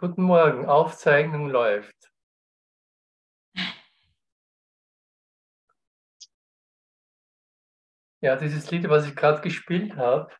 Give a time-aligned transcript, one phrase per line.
[0.00, 2.10] Guten Morgen, Aufzeichnung läuft.
[8.22, 10.32] Ja, dieses Lied, was ich gerade gespielt habe,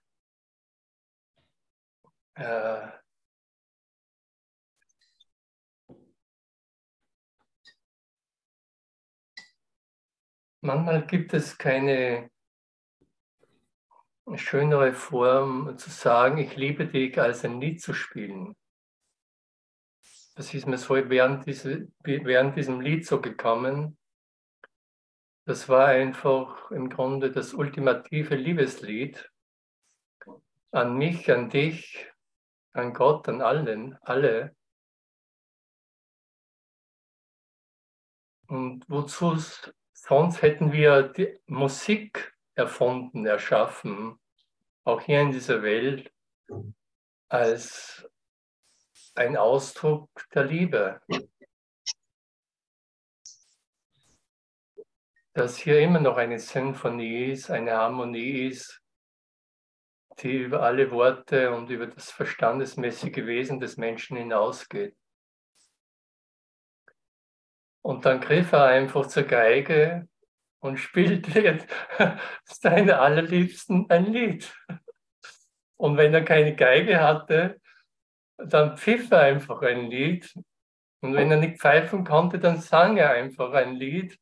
[2.37, 2.89] äh,
[10.63, 12.31] manchmal gibt es keine
[14.37, 18.57] schönere Form zu sagen, ich liebe dich, als ein Lied zu spielen.
[20.41, 23.99] Das ist mir so während, diese, während diesem Lied so gekommen.
[25.45, 29.31] Das war einfach im Grunde das ultimative Liebeslied
[30.71, 32.11] an mich, an dich,
[32.73, 34.57] an Gott, an allen, alle.
[38.47, 39.37] Und wozu
[39.93, 44.19] sonst hätten wir die Musik erfunden, erschaffen,
[44.85, 46.11] auch hier in dieser Welt,
[47.29, 48.10] als
[49.21, 51.01] ein Ausdruck der Liebe.
[55.35, 58.83] Dass hier immer noch eine Sinfonie ist, eine Harmonie ist,
[60.21, 64.97] die über alle Worte und über das verstandesmäßige Wesen des Menschen hinausgeht.
[67.83, 70.09] Und dann griff er einfach zur Geige
[70.61, 71.67] und spielte
[72.45, 74.51] seine allerliebsten ein Lied.
[75.77, 77.61] Und wenn er keine Geige hatte,
[78.47, 80.35] dann pfiff er einfach ein Lied.
[81.03, 84.19] Und wenn er nicht pfeifen konnte, dann sang er einfach ein Lied.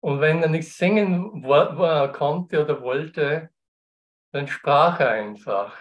[0.00, 3.50] Und wenn er nicht singen konnte oder wollte,
[4.32, 5.76] dann sprach er einfach.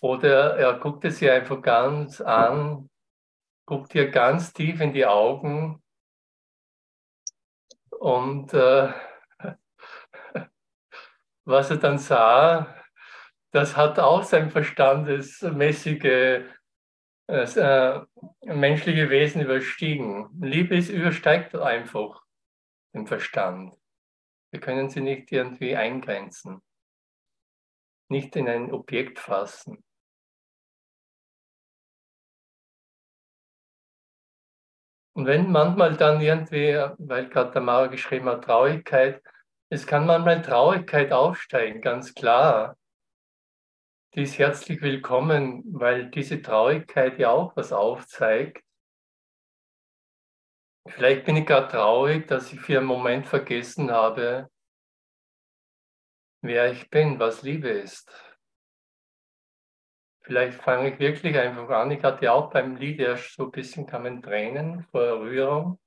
[0.00, 2.90] Oder er guckte sie einfach ganz an,
[3.66, 5.82] guckte ihr ganz tief in die Augen
[7.90, 8.92] und äh,
[11.44, 12.85] was er dann sah,
[13.56, 16.44] das hat auch sein verstandesmäßige
[17.26, 18.00] äh,
[18.44, 20.28] menschliche Wesen überstiegen.
[20.38, 22.22] Liebe ist, übersteigt einfach
[22.94, 23.74] den Verstand.
[24.50, 26.60] Wir können sie nicht irgendwie eingrenzen,
[28.10, 29.82] nicht in ein Objekt fassen.
[35.14, 39.22] Und wenn manchmal dann irgendwie, weil gerade der Mauer geschrieben hat, Traurigkeit,
[39.70, 42.76] es kann manchmal Traurigkeit aufsteigen, ganz klar
[44.16, 48.64] die ist herzlich willkommen, weil diese Traurigkeit ja auch was aufzeigt.
[50.88, 54.48] Vielleicht bin ich gerade traurig, dass ich für einen Moment vergessen habe,
[56.40, 58.10] wer ich bin, was Liebe ist.
[60.22, 61.90] Vielleicht fange ich wirklich einfach an.
[61.90, 65.78] Ich hatte auch beim Lied erst so ein bisschen kamen Tränen vor Rührung.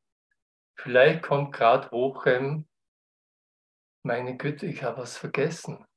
[0.75, 2.27] Vielleicht kommt gerade hoch,
[4.03, 5.88] meine Güte, ich habe was vergessen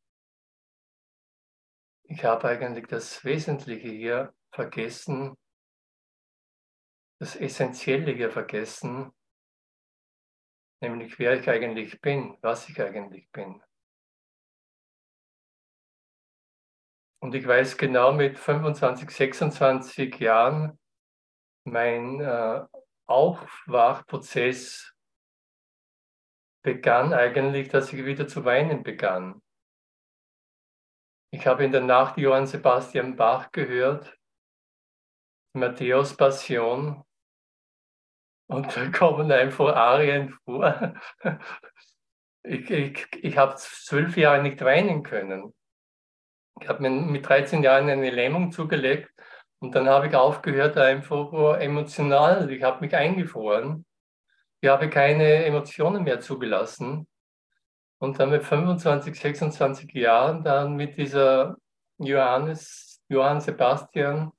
[2.04, 5.36] ich habe eigentlich das Wesentliche hier vergessen,
[7.18, 9.12] das Essentielle hier vergessen,
[10.80, 13.62] nämlich wer ich eigentlich bin, was ich eigentlich bin.
[17.20, 20.78] Und ich weiß genau mit 25, 26 Jahren,
[21.64, 22.66] mein äh,
[23.06, 24.92] Aufwachprozess
[26.62, 29.40] begann eigentlich, dass ich wieder zu weinen begann.
[31.34, 34.18] Ich habe in der Nacht Johann Sebastian Bach gehört,
[35.54, 37.02] Matthäus Passion,
[38.52, 40.94] und da kommen einfach Arien vor.
[42.44, 45.54] Ich, ich, ich habe zwölf Jahre nicht weinen können.
[46.60, 49.10] Ich habe mir mit 13 Jahren eine Lähmung zugelegt
[49.60, 52.50] und dann habe ich aufgehört, einfach emotional.
[52.50, 53.86] Ich habe mich eingefroren.
[54.60, 57.06] Ich habe keine Emotionen mehr zugelassen.
[58.02, 61.56] Und dann mit 25, 26 Jahren dann mit dieser
[61.98, 64.32] Johannes, Johann Sebastian,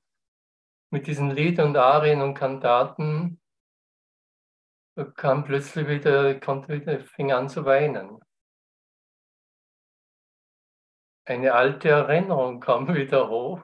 [0.90, 3.40] mit diesen Lied und Arien und Kantaten,
[5.16, 8.20] kam plötzlich wieder, konnte wieder, fing an zu weinen.
[11.24, 13.62] Eine alte Erinnerung kam wieder hoch.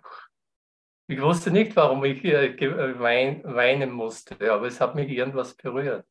[1.08, 6.06] Ich wusste nicht, warum ich weinen musste, aber es hat mich irgendwas berührt.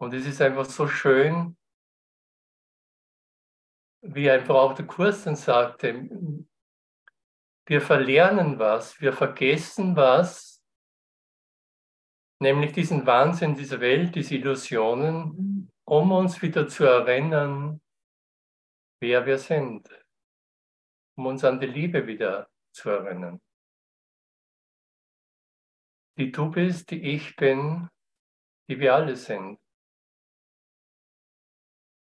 [0.00, 1.56] Und es ist einfach so schön,
[4.00, 6.08] wie einfach auch der Kurs dann sagte,
[7.66, 10.62] wir verlernen was, wir vergessen was,
[12.40, 17.80] nämlich diesen Wahnsinn dieser Welt, diese Illusionen, um uns wieder zu erinnern,
[19.00, 19.88] wer wir sind,
[21.16, 23.40] um uns an die Liebe wieder zu erinnern.
[26.16, 27.88] Die du bist, die ich bin,
[28.68, 29.58] die wir alle sind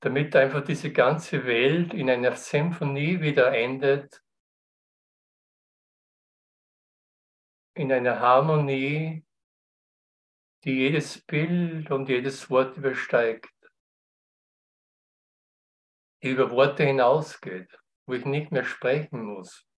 [0.02, 4.20] damit einfach diese ganze Welt in einer Symphonie wieder endet,
[7.74, 9.24] in einer Harmonie,
[10.64, 13.54] die jedes Bild und jedes Wort übersteigt,
[16.22, 19.68] die über Worte hinausgeht, wo ich nicht mehr sprechen muss,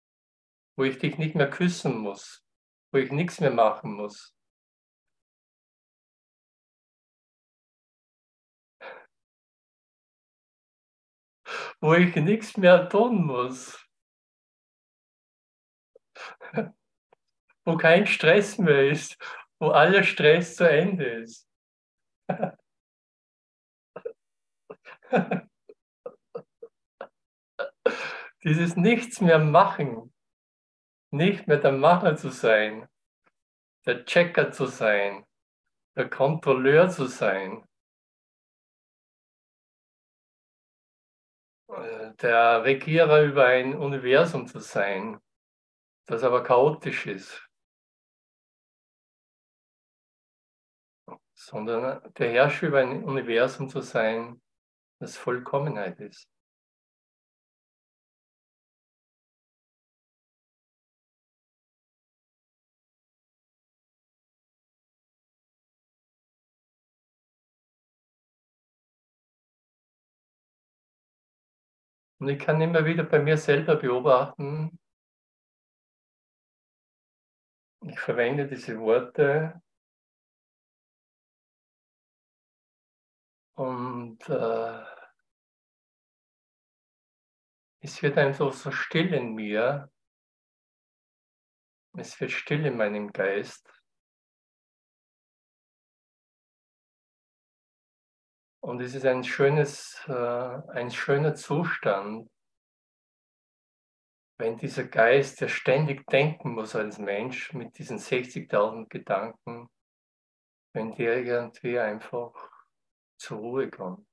[0.76, 2.42] wo ich dich nicht mehr küssen muss,
[2.92, 4.34] wo ich nichts mehr machen muss.
[11.80, 13.84] Wo ich nichts mehr tun muss.
[17.64, 19.16] wo kein Stress mehr ist,
[19.58, 21.48] wo aller Stress zu Ende ist.
[28.42, 30.12] Dieses Nichts mehr machen,
[31.10, 32.88] nicht mehr der Macher zu sein,
[33.86, 35.24] der Checker zu sein,
[35.96, 37.66] der Kontrolleur zu sein,
[42.20, 45.20] der Regierer über ein Universum zu sein,
[46.06, 47.48] das aber chaotisch ist.
[51.34, 54.40] Sondern der Herrscher über ein Universum zu sein,
[55.00, 56.33] das Vollkommenheit ist.
[72.24, 74.78] Und ich kann immer wieder bei mir selber beobachten,
[77.82, 79.60] ich verwende diese Worte
[83.56, 84.84] und äh,
[87.80, 89.92] es wird einfach so still in mir,
[91.98, 93.70] es wird still in meinem Geist.
[98.64, 102.30] Und es ist ein schönes, äh, ein schöner Zustand,
[104.38, 109.68] wenn dieser Geist, der ständig denken muss als Mensch mit diesen 60.000 Gedanken,
[110.72, 112.32] wenn der irgendwie einfach
[113.18, 114.08] zur Ruhe kommt.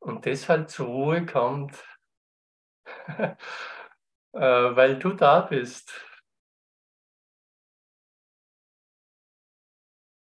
[0.00, 1.82] Und deshalb zur Ruhe kommt,
[3.08, 3.36] äh,
[4.32, 5.98] weil du da bist,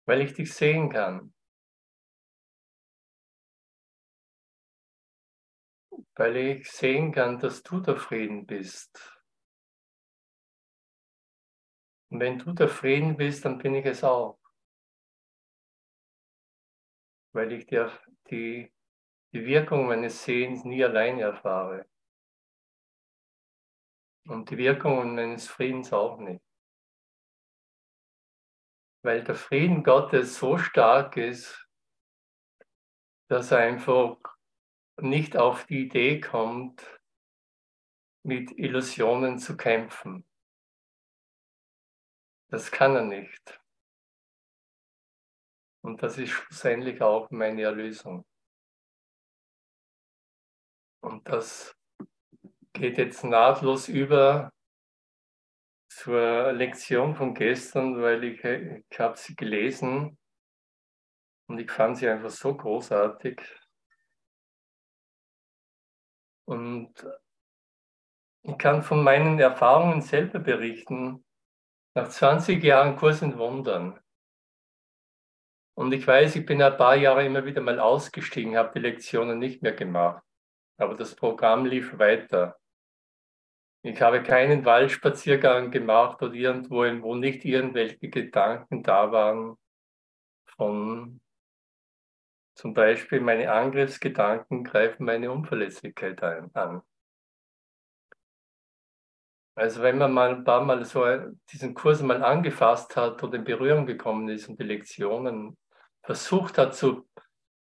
[0.06, 1.33] weil ich dich sehen kann.
[6.16, 9.20] Weil ich sehen kann, dass du der Frieden bist.
[12.10, 14.40] Und wenn du der Frieden bist, dann bin ich es auch.
[17.34, 17.88] Weil ich die,
[18.30, 18.74] die,
[19.32, 21.90] die Wirkung meines Sehens nie alleine erfahre.
[24.28, 26.44] Und die Wirkung meines Friedens auch nicht.
[29.02, 31.68] Weil der Frieden Gottes so stark ist,
[33.28, 34.33] dass er einfach
[35.02, 37.00] nicht auf die Idee kommt,
[38.24, 40.26] mit Illusionen zu kämpfen.
[42.50, 43.60] Das kann er nicht.
[45.82, 48.26] Und das ist schlussendlich auch meine Erlösung.
[51.02, 51.76] Und das
[52.72, 54.54] geht jetzt nahtlos über
[55.90, 60.18] zur Lektion von gestern, weil ich, ich habe sie gelesen
[61.48, 63.42] und ich fand sie einfach so großartig.
[66.46, 66.94] Und
[68.44, 71.24] ich kann von meinen Erfahrungen selber berichten,
[71.96, 74.00] nach 20 Jahren Kurs in Wundern.
[75.76, 79.40] Und ich weiß, ich bin ein paar Jahre immer wieder mal ausgestiegen, habe die Lektionen
[79.40, 80.24] nicht mehr gemacht.
[80.78, 82.60] Aber das Programm lief weiter.
[83.86, 89.58] Ich habe keinen Waldspaziergang gemacht oder irgendwo, wo nicht irgendwelche Gedanken da waren
[90.56, 91.20] von
[92.56, 96.82] zum Beispiel meine Angriffsgedanken greifen meine Unverletzlichkeit an.
[99.56, 101.06] Also wenn man mal ein paar Mal so
[101.52, 105.58] diesen Kurs mal angefasst hat oder in Berührung gekommen ist und die Lektionen
[106.02, 107.08] versucht hat zu,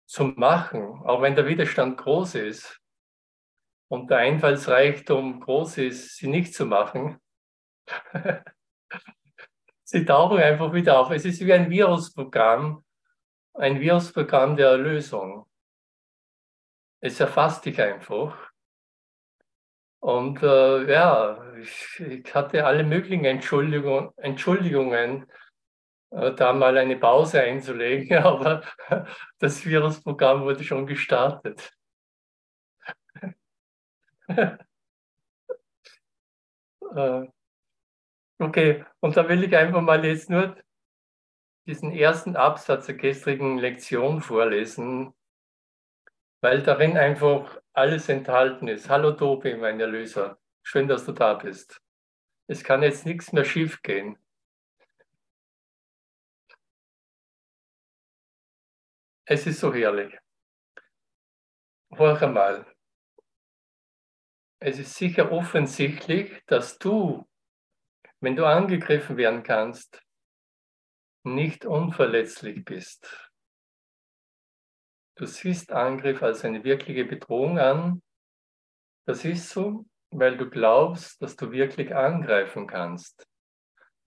[0.05, 2.79] zu machen, auch wenn der Widerstand groß ist
[3.89, 7.17] und der Einfallsreichtum groß ist, sie nicht zu machen,
[9.83, 11.12] sie tauchen einfach wieder auf.
[11.12, 12.86] Es ist wie ein Virusprogramm,
[13.53, 15.46] ein Virusprogramm der Erlösung.
[17.01, 18.51] Es erfasst dich einfach.
[20.00, 25.27] Und äh, ja, ich, ich, hatte alle möglichen Entschuldigung, Entschuldigungen,
[26.12, 28.63] äh, da mal eine Pause einzulegen, aber
[29.39, 31.72] das Virusprogramm wurde schon gestartet.
[34.27, 34.58] äh,
[38.39, 40.55] okay, und da will ich einfach mal jetzt nur
[41.71, 45.13] diesen ersten Absatz der gestrigen Lektion vorlesen,
[46.41, 48.89] weil darin einfach alles enthalten ist.
[48.89, 50.37] Hallo Tobi, mein Erlöser.
[50.63, 51.81] Schön, dass du da bist.
[52.47, 54.17] Es kann jetzt nichts mehr schief gehen.
[59.23, 60.19] Es ist so herrlich.
[61.93, 62.65] Hör einmal.
[64.59, 67.25] Es ist sicher offensichtlich, dass du,
[68.19, 70.03] wenn du angegriffen werden kannst,
[71.23, 73.31] nicht unverletzlich bist.
[75.15, 78.01] Du siehst Angriff als eine wirkliche Bedrohung an.
[79.05, 83.27] Das ist so, weil du glaubst, dass du wirklich angreifen kannst.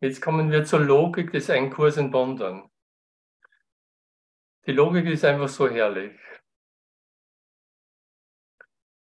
[0.01, 2.71] Jetzt kommen wir zur Logik des Einkurs in Bondern.
[4.67, 6.19] Die Logik ist einfach so herrlich.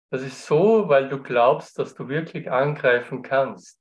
[0.09, 3.79] Das ist so, weil du glaubst, dass du wirklich angreifen kannst.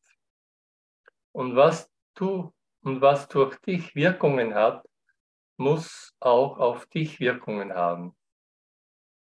[1.33, 2.53] Und was du
[2.89, 4.89] und was durch dich Wirkungen hat,
[5.59, 8.17] muss auch auf dich Wirkungen haben.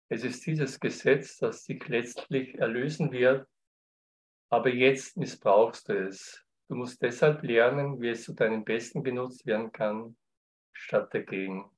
[0.08, 3.48] Es ist dieses Gesetz, das dich letztlich erlösen wird,
[4.50, 6.46] aber jetzt missbrauchst du es.
[6.70, 10.16] Du musst deshalb lernen, wie es zu deinem Besten genutzt werden kann,
[10.72, 11.70] statt dagegen.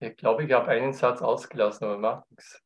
[0.00, 2.60] Ich glaube, ich habe einen Satz ausgelassen, aber macht nichts.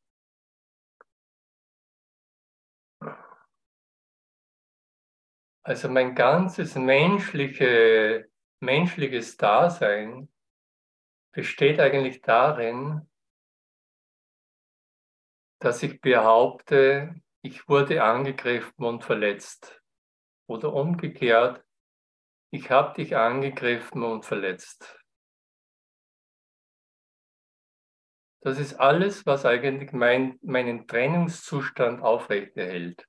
[5.67, 8.29] Also mein ganzes menschliche,
[8.61, 10.29] menschliches Dasein
[11.33, 13.11] besteht eigentlich darin,
[15.61, 19.83] dass ich behaupte, ich wurde angegriffen und verletzt.
[20.47, 21.65] Oder umgekehrt,
[22.51, 25.01] ich habe dich angegriffen und verletzt.
[28.43, 33.09] Das ist alles, was eigentlich mein, meinen Trennungszustand aufrechterhält.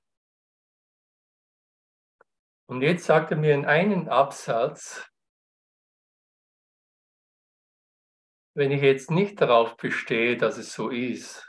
[2.67, 5.09] Und jetzt sagt er mir in einem Absatz,
[8.55, 11.45] wenn ich jetzt nicht darauf bestehe, dass es so ist,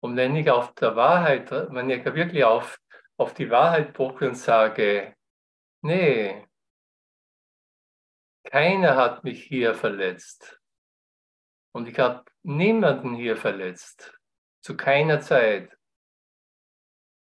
[0.00, 2.80] und wenn ich auf der Wahrheit, wenn ich wirklich auf,
[3.18, 5.14] auf die Wahrheit poche und sage,
[5.82, 6.46] nee,
[8.44, 10.58] keiner hat mich hier verletzt.
[11.72, 14.18] Und ich habe niemanden hier verletzt,
[14.62, 15.76] zu keiner Zeit.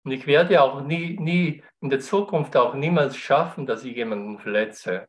[0.03, 4.39] Und ich werde auch nie, nie in der Zukunft auch niemals schaffen, dass ich jemanden
[4.39, 5.07] verletze.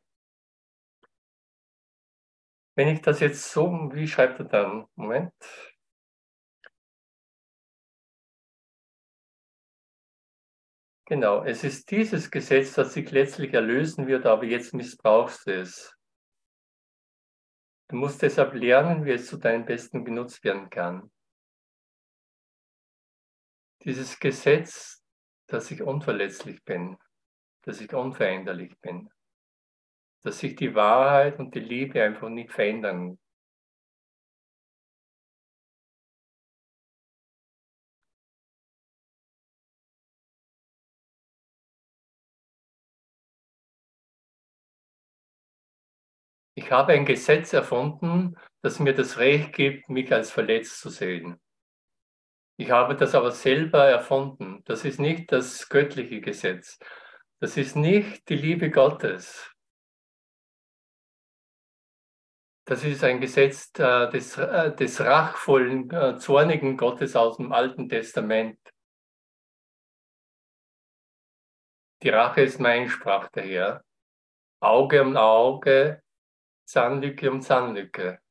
[2.74, 4.86] Wenn ich das jetzt so, wie schreibt er dann?
[4.96, 5.32] Moment.
[11.06, 15.94] Genau, es ist dieses Gesetz, das sich letztlich erlösen wird, aber jetzt missbrauchst du es.
[17.88, 21.10] Du musst deshalb lernen, wie es zu deinem Besten genutzt werden kann.
[23.84, 25.02] Dieses Gesetz,
[25.48, 26.96] dass ich unverletzlich bin,
[27.62, 29.10] dass ich unveränderlich bin,
[30.22, 33.18] dass sich die Wahrheit und die Liebe einfach nicht verändern
[46.54, 51.40] Ich habe ein Gesetz erfunden, das mir das Recht gibt, mich als verletzt zu sehen.
[52.56, 54.62] Ich habe das aber selber erfunden.
[54.64, 56.78] Das ist nicht das göttliche Gesetz.
[57.40, 59.52] Das ist nicht die Liebe Gottes.
[62.64, 67.88] Das ist ein Gesetz äh, des, äh, des rachvollen, äh, zornigen Gottes aus dem Alten
[67.88, 68.60] Testament.
[72.02, 73.84] Die Rache ist mein, sprach der Herr.
[74.60, 76.02] Auge um Auge,
[76.64, 78.21] Zahnlücke um Zahnlücke.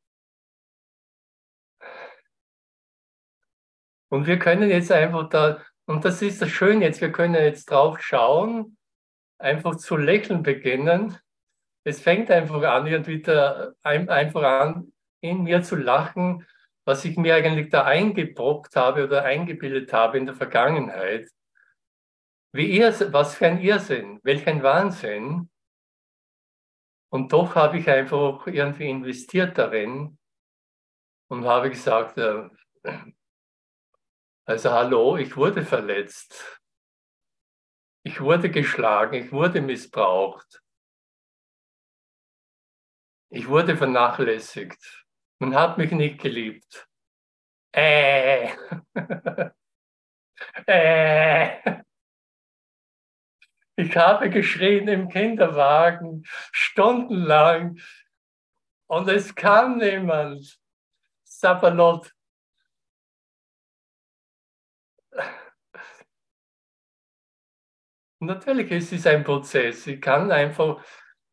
[4.12, 7.72] Und wir können jetzt einfach da, und das ist das Schöne jetzt, wir können jetzt
[7.72, 8.78] drauf schauen,
[9.40, 11.18] einfach zu lächeln beginnen.
[11.86, 14.92] Es fängt einfach an, irgendwie da, einfach an,
[15.22, 16.46] in mir zu lachen,
[16.84, 21.30] was ich mir eigentlich da eingebrockt habe oder eingebildet habe in der Vergangenheit.
[22.52, 25.50] Wie ihr, was für ein Irrsinn, welch ein Wahnsinn.
[27.10, 30.18] Und doch habe ich einfach irgendwie investiert darin
[31.30, 32.50] und habe gesagt, äh,
[34.46, 36.62] also hallo, ich wurde verletzt.
[38.04, 40.62] Ich wurde geschlagen, ich wurde missbraucht.
[43.30, 45.06] Ich wurde vernachlässigt.
[45.40, 46.88] Man hat mich nicht geliebt.
[47.72, 48.50] Äh.
[50.66, 51.82] äh.
[53.78, 57.80] Ich habe geschrien im Kinderwagen stundenlang
[58.88, 60.60] und es kam niemand.
[61.24, 62.14] Sapperlot.
[68.20, 69.88] Natürlich ist es ein Prozess.
[69.88, 70.84] Ich kann einfach,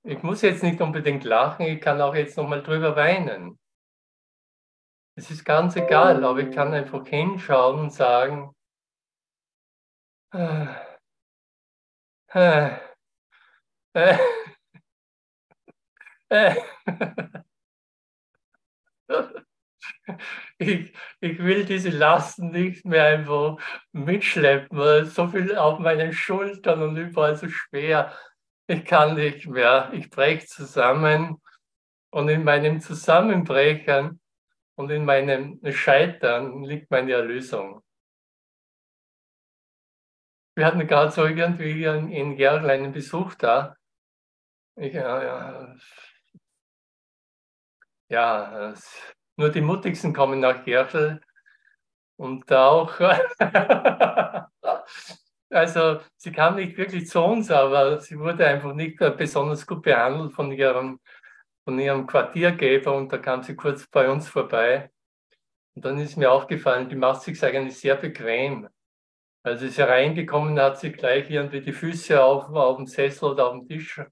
[0.05, 3.59] ich muss jetzt nicht unbedingt lachen, ich kann auch jetzt nochmal drüber weinen.
[5.17, 8.55] Es ist ganz egal, aber ich kann einfach hinschauen und sagen,
[10.33, 10.67] äh,
[12.35, 12.79] äh,
[13.95, 14.19] äh,
[16.31, 16.55] äh.
[20.59, 23.59] Ich, ich will diese Lasten nicht mehr einfach
[23.93, 28.13] mitschleppen, weil so viel auf meinen Schultern und überall so schwer.
[28.67, 29.91] Ich kann nicht mehr.
[29.93, 31.41] Ich breche zusammen
[32.11, 34.21] und in meinem Zusammenbrechen
[34.77, 37.83] und in meinem Scheitern liegt meine Erlösung.
[40.55, 43.77] Wir hatten gerade so irgendwie in Gerl einen Besuch da.
[44.77, 45.75] Ich, ja, ja,
[48.09, 48.75] ja,
[49.39, 51.21] nur die Mutigsten kommen nach Gerl
[52.17, 52.93] und da auch.
[55.51, 60.33] also sie kam nicht wirklich zu uns, aber sie wurde einfach nicht besonders gut behandelt
[60.33, 61.01] von ihrem,
[61.65, 64.91] von ihrem Quartiergeber und da kam sie kurz bei uns vorbei.
[65.77, 68.69] Und dann ist mir aufgefallen, die macht sich eigentlich sehr bequem.
[69.45, 73.53] Also ist hereingekommen, hat sie gleich irgendwie die Füße auf, auf dem Sessel oder auf
[73.53, 74.03] dem Tisch.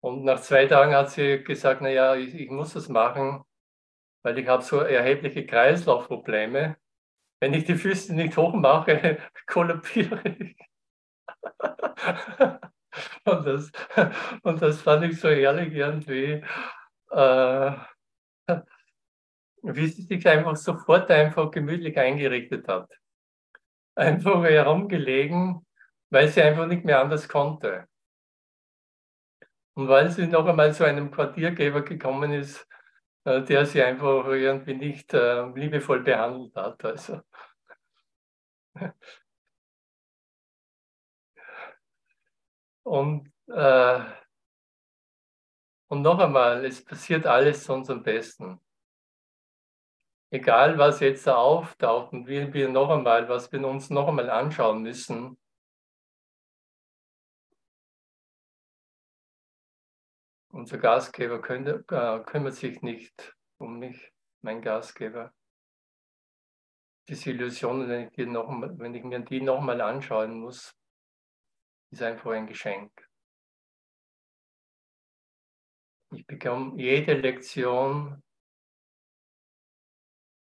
[0.00, 3.44] Und nach zwei Tagen hat sie gesagt, naja, ich, ich muss das machen,
[4.22, 6.76] weil ich habe so erhebliche Kreislaufprobleme.
[7.40, 10.56] Wenn ich die Füße nicht hoch mache, kollabiere ich.
[13.24, 13.72] und, das,
[14.42, 16.44] und das fand ich so herrlich irgendwie,
[17.10, 17.72] äh,
[19.62, 22.90] wie sie sich einfach sofort einfach gemütlich eingerichtet hat.
[23.94, 25.66] Einfach herumgelegen,
[26.10, 27.86] weil sie einfach nicht mehr anders konnte.
[29.74, 32.66] Und weil sie noch einmal zu einem Quartiergeber gekommen ist,
[33.24, 36.84] der sie einfach irgendwie nicht äh, liebevoll behandelt hat.
[36.84, 37.20] Also.
[42.82, 44.00] Und, äh,
[45.88, 48.60] und noch einmal, es passiert alles zu unserem Besten.
[50.32, 54.30] Egal, was jetzt da auftaucht und wir, wir noch einmal, was wir uns noch einmal
[54.30, 55.38] anschauen müssen,
[60.52, 65.32] Unser Gastgeber könnte, äh, kümmert sich nicht um mich, mein Gastgeber.
[67.08, 70.76] Diese Illusion, wenn ich, noch, wenn ich mir die nochmal anschauen muss,
[71.92, 72.90] ist einfach ein Geschenk.
[76.12, 78.20] Ich bekomme jede Lektion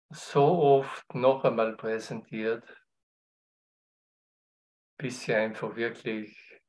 [0.09, 2.65] so oft noch einmal präsentiert,
[4.97, 6.61] bis sie einfach wirklich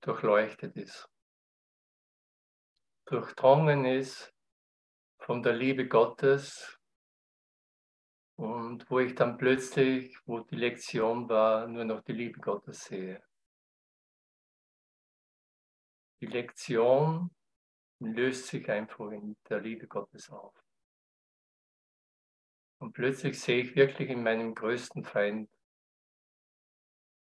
[0.00, 1.11] durchleuchtet ist
[3.12, 4.32] durchdrungen ist
[5.18, 6.78] von der Liebe Gottes
[8.36, 13.22] und wo ich dann plötzlich, wo die Lektion war, nur noch die Liebe Gottes sehe.
[16.20, 17.30] Die Lektion
[18.00, 20.54] löst sich einfach in der Liebe Gottes auf.
[22.78, 25.50] Und plötzlich sehe ich wirklich in meinem größten Feind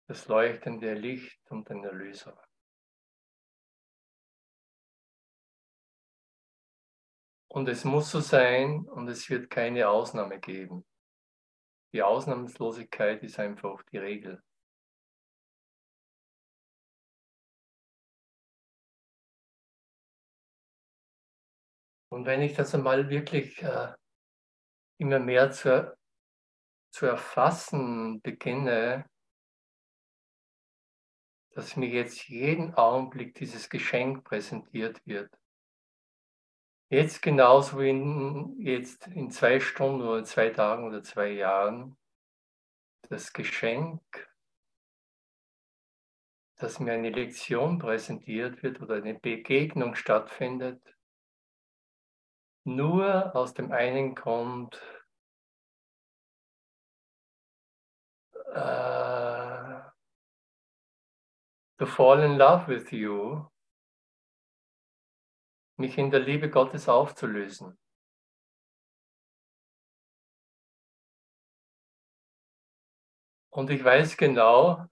[0.07, 2.44] das leuchtende Licht und den Erlöser.
[7.55, 10.85] Und es muss so sein und es wird keine Ausnahme geben.
[11.93, 14.43] Die Ausnahmslosigkeit ist einfach die Regel.
[22.09, 23.93] Und wenn ich das einmal wirklich äh,
[24.97, 25.97] immer mehr zu,
[26.91, 29.09] zu erfassen beginne,
[31.51, 35.33] dass mir jetzt jeden Augenblick dieses Geschenk präsentiert wird,
[36.89, 41.97] Jetzt genauso wie in, jetzt in zwei Stunden oder zwei Tagen oder zwei Jahren
[43.09, 44.01] das Geschenk,
[46.57, 50.95] dass mir eine Lektion präsentiert wird oder eine Begegnung stattfindet,
[52.65, 54.79] nur aus dem einen Grund,
[58.55, 59.81] uh,
[61.79, 63.49] to fall in love with you
[65.77, 67.77] mich in der Liebe Gottes aufzulösen.
[73.49, 74.85] Und ich weiß genau,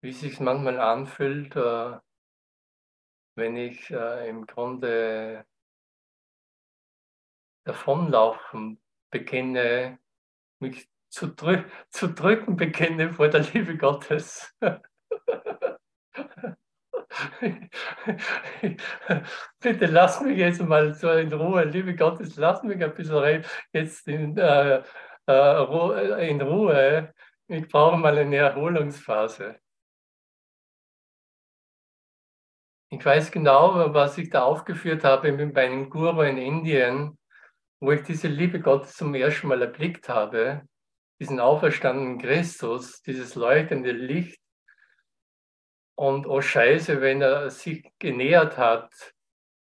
[0.00, 1.98] wie es sich manchmal anfühlt, äh,
[3.36, 5.46] wenn ich äh, im Grunde
[7.64, 9.98] davonlaufen beginne,
[10.58, 14.54] mich zu, drü zu drücken beginne vor der Liebe Gottes.
[19.60, 24.08] Bitte lass mich jetzt mal so in Ruhe, liebe Gottes, lass mich ein bisschen jetzt
[24.08, 24.82] in, äh,
[25.26, 27.12] äh, in Ruhe.
[27.48, 29.56] Ich brauche mal eine Erholungsphase.
[32.90, 37.18] Ich weiß genau, was ich da aufgeführt habe mit meinem Guru in Indien,
[37.80, 40.62] wo ich diese Liebe Gottes zum ersten Mal erblickt habe,
[41.18, 44.41] diesen auferstandenen Christus, dieses leuchtende Licht.
[45.94, 49.14] Und oh Scheiße, wenn er sich genähert hat,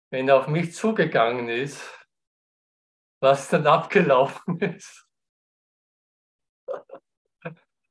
[0.09, 1.81] wenn er auf mich zugegangen ist,
[3.19, 5.07] was dann abgelaufen ist.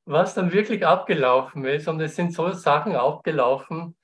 [0.05, 1.87] Was dann wirklich abgelaufen ist.
[1.87, 3.97] Und es sind so Sachen abgelaufen,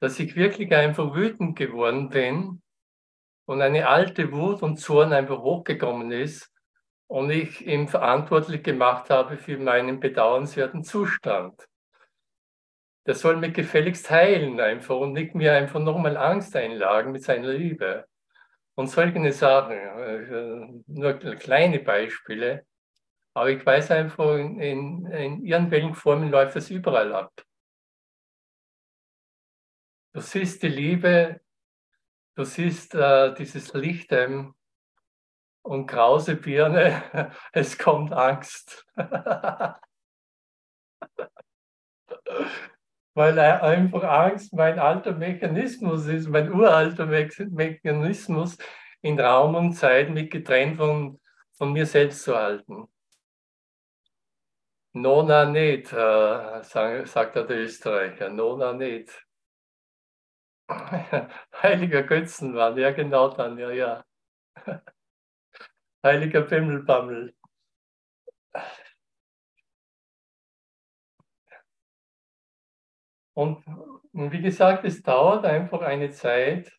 [0.00, 2.62] dass ich wirklich einfach wütend geworden bin
[3.46, 6.52] und eine alte Wut und Zorn einfach hochgekommen ist
[7.06, 11.69] und ich ihn verantwortlich gemacht habe für meinen bedauernswerten Zustand.
[13.10, 17.48] Der soll mich gefälligst heilen einfach und nicht mir einfach nochmal Angst einlagen mit seiner
[17.48, 18.06] Liebe.
[18.76, 22.64] Und solche Sachen, äh, nur kleine Beispiele,
[23.34, 27.32] aber ich weiß einfach, in, in, in irgendwelchen Formen läuft das überall ab.
[30.12, 31.40] Du siehst die Liebe,
[32.36, 34.54] du siehst äh, dieses Licht ähm,
[35.62, 38.86] und krause Birne, es kommt Angst.
[43.14, 48.56] Weil einfach Angst mein alter Mechanismus ist, mein uralter Mechanismus,
[49.02, 51.20] in Raum und Zeit mich getrennt von,
[51.52, 52.88] von mir selbst zu halten.
[54.92, 59.24] Nona nicht, äh, sagt der Österreicher, Nona nicht.
[61.62, 64.04] Heiliger Götzenmann, ja genau dann, ja, ja.
[66.04, 67.34] Heiliger Bimmelbammel.
[73.34, 73.64] Und
[74.12, 76.72] wie gesagt, es dauert einfach eine Zeit,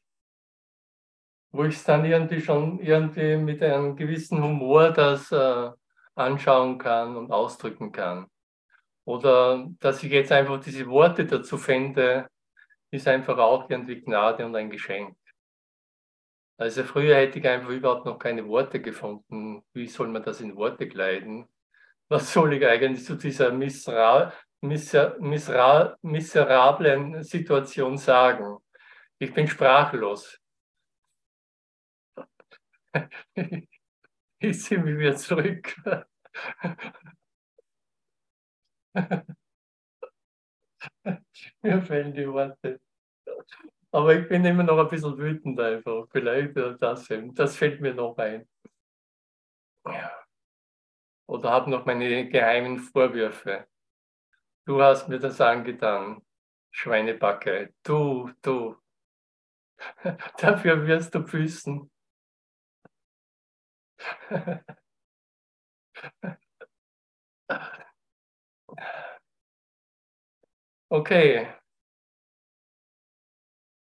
[1.52, 5.70] wo ich es dann irgendwie schon irgendwie mit einem gewissen Humor das äh,
[6.16, 8.28] anschauen kann und ausdrücken kann.
[9.06, 12.30] Oder dass ich jetzt einfach diese Worte dazu fände,
[12.92, 15.18] ist einfach auch irgendwie Gnade und ein Geschenk.
[16.58, 19.64] Also früher hätte ich einfach überhaupt noch keine Worte gefunden.
[19.74, 21.48] Wie soll man das in Worte kleiden?
[22.08, 24.32] Was soll ich eigentlich zu dieser misera
[24.62, 28.58] miser miser miserablen Situation sagen?
[29.20, 30.40] Ich bin sprachlos.
[34.40, 35.76] ich ziehe mich wieder zurück.
[41.62, 42.80] Mir fehlen die Worte.
[43.92, 46.08] Aber ich bin immer noch ein bisschen wütend einfach.
[46.12, 48.48] Vielleicht das, das fällt mir noch ein.
[51.28, 53.68] Oder habe noch meine geheimen Vorwürfe.
[54.72, 56.22] Du hast mir das angetan,
[56.74, 57.74] Schweinebacke.
[57.84, 58.78] Du, du.
[60.38, 61.92] Dafür wirst du büßen.
[70.90, 71.48] Okay.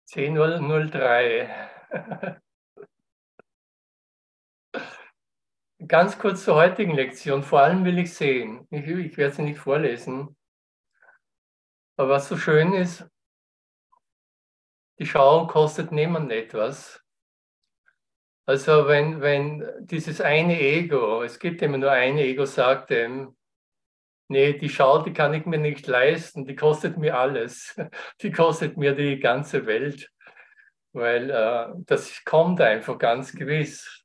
[0.06, 1.48] 10.03.
[5.88, 7.42] Ganz kurz zur heutigen Lektion.
[7.42, 8.66] Vor allem will ich sehen.
[8.70, 10.36] Ich, ich werde sie nicht vorlesen.
[11.96, 13.06] Aber was so schön ist,
[14.98, 17.02] die Schauung kostet niemand etwas.
[18.46, 23.36] Also wenn, wenn dieses eine Ego, es gibt immer nur ein Ego, sagt dem,
[24.28, 27.74] nee, die Schau, die kann ich mir nicht leisten, die kostet mir alles.
[28.20, 30.10] Die kostet mir die ganze Welt.
[30.92, 34.04] Weil äh, das kommt einfach ganz gewiss.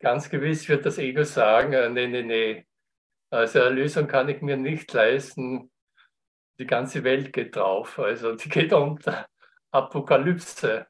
[0.00, 2.66] Ganz gewiss wird das Ego sagen, äh, nee, nee, nee.
[3.30, 5.70] Also Erlösung kann ich mir nicht leisten.
[6.60, 7.98] Die ganze Welt geht drauf.
[7.98, 9.26] Also die geht unter.
[9.70, 10.86] Apokalypse.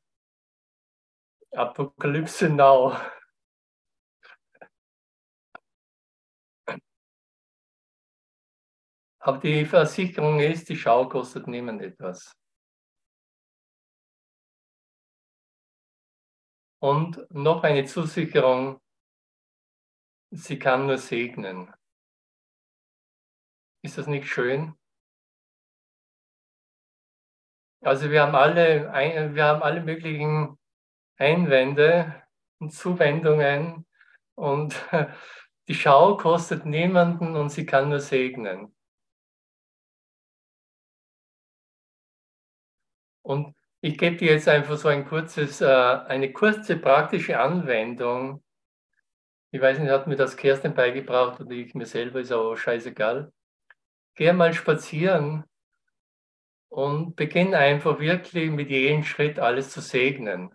[1.52, 2.96] Apokalypse Now.
[9.20, 12.32] Aber die Versicherung ist, die Schau kostet niemand etwas.
[16.80, 18.80] Und noch eine Zusicherung,
[20.32, 21.72] sie kann nur segnen.
[23.82, 24.79] Ist das nicht schön?
[27.82, 28.92] Also wir haben alle,
[29.34, 30.58] wir haben alle möglichen
[31.16, 32.22] Einwände
[32.58, 33.86] und Zuwendungen
[34.34, 34.74] und
[35.68, 38.74] die Schau kostet niemanden und sie kann nur segnen.
[43.22, 48.42] Und ich gebe dir jetzt einfach so ein kurzes, äh, eine kurze praktische Anwendung.
[49.52, 53.32] Ich weiß nicht, hat mir das Kerstin beigebracht oder ich mir selber, ist aber scheißegal.
[54.14, 55.44] Geh mal spazieren
[56.70, 60.54] und beginn einfach wirklich mit jedem Schritt alles zu segnen.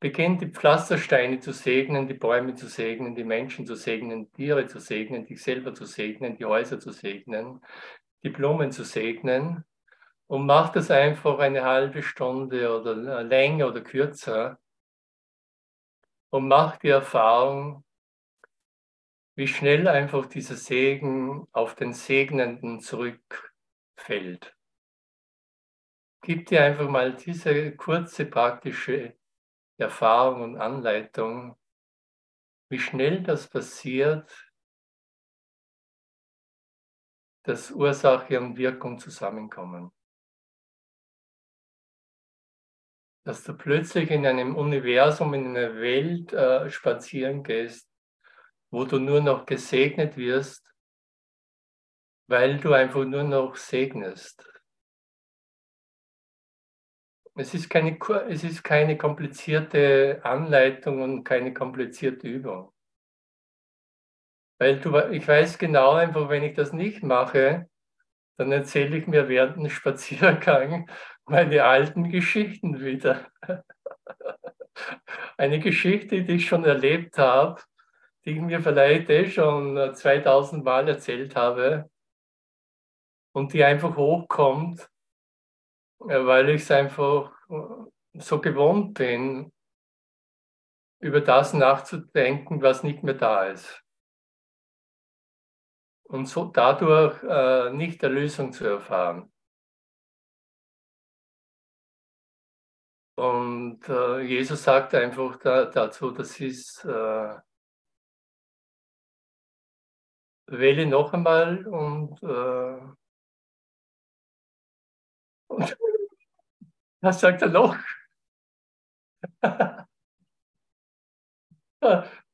[0.00, 4.80] Beginn die Pflastersteine zu segnen, die Bäume zu segnen, die Menschen zu segnen, Tiere zu
[4.80, 7.60] segnen, dich selber zu segnen, die Häuser zu segnen,
[8.24, 9.64] die Blumen zu segnen
[10.26, 14.58] und mach das einfach eine halbe Stunde oder länger oder kürzer.
[16.30, 17.84] und mach die Erfahrung,
[19.36, 24.56] wie schnell einfach dieser Segen auf den Segnenden zurückfällt.
[26.24, 29.18] Gib dir einfach mal diese kurze praktische
[29.76, 31.56] Erfahrung und Anleitung,
[32.70, 34.30] wie schnell das passiert,
[37.42, 39.90] dass Ursache und Wirkung zusammenkommen.
[43.24, 47.90] Dass du plötzlich in einem Universum, in einer Welt äh, spazieren gehst,
[48.70, 50.64] wo du nur noch gesegnet wirst,
[52.28, 54.51] weil du einfach nur noch segnest.
[57.34, 62.72] Es ist keine, es ist keine komplizierte Anleitung und keine komplizierte Übung.
[64.58, 67.68] Weil du, ich weiß genau einfach, wenn ich das nicht mache,
[68.36, 70.88] dann erzähle ich mir während dem Spaziergang
[71.26, 73.26] meine alten Geschichten wieder.
[75.36, 77.60] Eine Geschichte, die ich schon erlebt habe,
[78.24, 81.90] die ich mir vielleicht eh schon 2000 Mal erzählt habe
[83.32, 84.91] und die einfach hochkommt,
[86.04, 87.32] weil ich es einfach
[88.14, 89.52] so gewohnt bin,
[91.00, 93.82] über das nachzudenken, was nicht mehr da ist
[96.12, 99.32] und so dadurch äh, nicht Erlösung zu erfahren.
[103.16, 107.38] Und äh, Jesus sagt einfach da, dazu, das ist, äh,
[110.48, 112.80] wähle noch einmal und, äh,
[115.48, 115.76] und
[117.02, 117.76] was sagt er noch?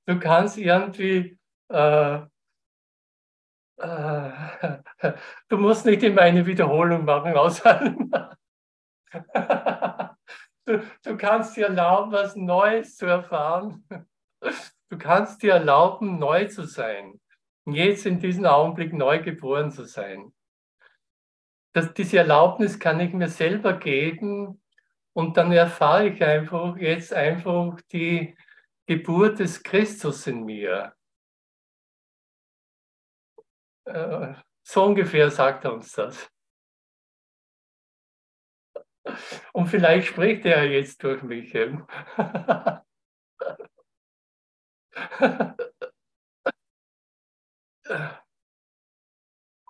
[0.07, 2.21] du kannst irgendwie äh,
[3.79, 4.31] äh,
[5.49, 8.13] du musst nicht immer eine Wiederholung machen allem.
[10.67, 13.85] Du, du kannst dir erlauben, was Neues zu erfahren.
[14.91, 17.21] Du kannst dir erlauben, neu zu sein.
[17.67, 20.33] Jetzt in diesem Augenblick neu geboren zu sein.
[21.73, 24.63] Das, diese Erlaubnis kann ich mir selber geben
[25.13, 28.37] und dann erfahre ich einfach jetzt einfach die
[28.87, 30.95] Geburt des Christus in mir.
[33.85, 36.31] Äh, so ungefähr sagt er uns das.
[39.53, 41.55] Und vielleicht spricht er jetzt durch mich.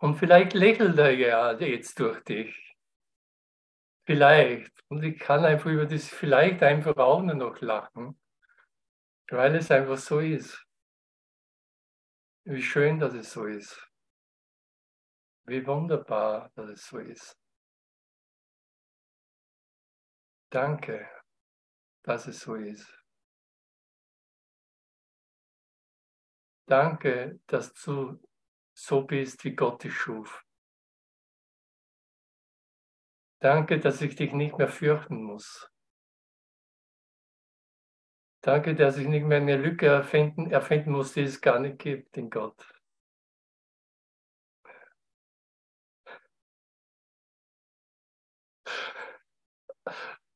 [0.01, 2.77] Und vielleicht lächelt er ja jetzt durch dich.
[4.07, 4.73] Vielleicht.
[4.89, 8.19] Und ich kann einfach über das vielleicht einfach auch nur noch lachen,
[9.29, 10.65] weil es einfach so ist.
[12.45, 13.87] Wie schön, dass es so ist.
[15.47, 17.37] Wie wunderbar, dass es so ist.
[20.51, 21.07] Danke,
[22.03, 22.87] dass es so ist.
[26.67, 28.19] Danke, dass du
[28.79, 30.45] so bist, wie Gott dich schuf.
[33.41, 35.71] Danke, dass ich dich nicht mehr fürchten muss.
[38.41, 42.17] Danke, dass ich nicht mehr eine Lücke erfinden, erfinden muss, die es gar nicht gibt
[42.17, 42.67] in Gott.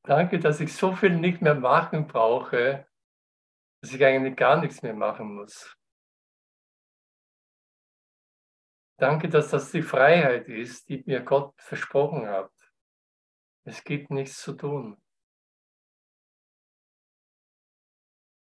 [0.04, 2.86] Danke, dass ich so viel nicht mehr machen brauche,
[3.80, 5.76] dass ich eigentlich gar nichts mehr machen muss.
[9.02, 12.52] Danke, dass das die Freiheit ist, die mir Gott versprochen hat.
[13.64, 14.96] Es gibt nichts zu tun.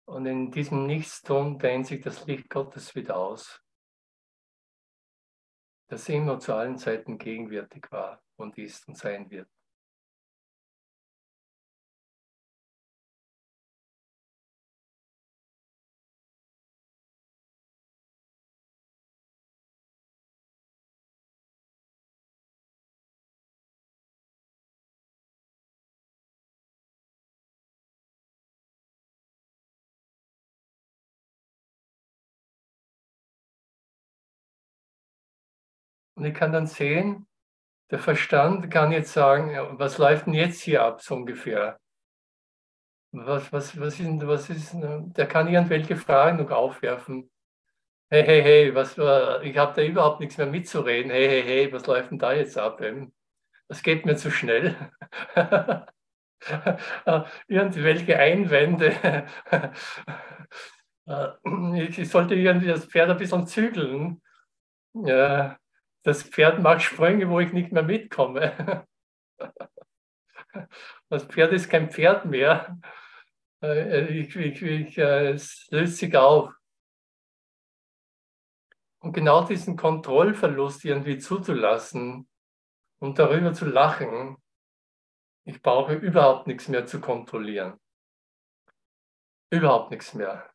[0.06, 3.62] Und in diesem Nichtstun dehnt sich das Licht Gottes wieder aus,
[5.90, 9.50] das immer zu allen Zeiten gegenwärtig war und ist und sein wird.
[36.16, 37.26] Und ich kann dann sehen,
[37.90, 41.79] der Verstand kann jetzt sagen, was läuft denn jetzt hier ab, so ungefähr?
[43.12, 47.31] Was, was, was ist, was ist, der kann irgendwelche Fragen noch aufwerfen.
[48.11, 51.11] Hey, hey, hey, was, ich habe da überhaupt nichts mehr mitzureden.
[51.11, 52.81] Hey, hey, hey, was läuft denn da jetzt ab?
[53.68, 54.74] Das geht mir zu schnell.
[57.48, 59.26] Irgendwelche Einwände.
[61.88, 64.22] ich sollte irgendwie das Pferd ein bisschen zügeln.
[64.94, 65.59] Ja,
[66.06, 68.86] das Pferd macht Sprünge, wo ich nicht mehr mitkomme.
[71.10, 72.80] Das Pferd ist kein Pferd mehr.
[73.62, 76.52] äh, ich, ich, ich, äh, es löst sich auf.
[79.00, 82.26] Und genau diesen Kontrollverlust irgendwie zuzulassen
[83.00, 84.38] und darüber zu lachen,
[85.44, 87.78] ich brauche überhaupt nichts mehr zu kontrollieren.
[89.50, 90.50] Überhaupt nichts mehr.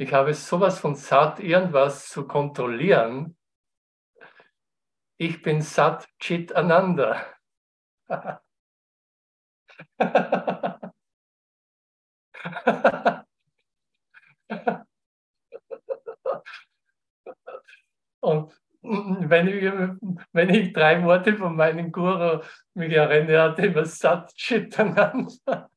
[0.00, 3.36] Ich habe sowas von satt, irgendwas zu kontrollieren.
[5.16, 7.26] Ich bin satt, Chit Ananda.
[18.20, 19.64] Und wenn ich,
[20.32, 22.42] wenn ich drei Worte von meinem Guru
[22.74, 25.68] mich erinnere, hat immer Sat Chitananda.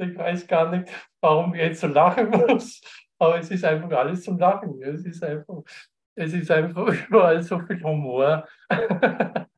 [0.00, 0.88] Ich weiß gar nicht,
[1.20, 2.80] warum ich jetzt so lachen muss,
[3.18, 4.80] aber es ist einfach alles zum Lachen.
[4.82, 5.62] Es ist einfach,
[6.14, 8.46] es ist einfach überall so viel Humor.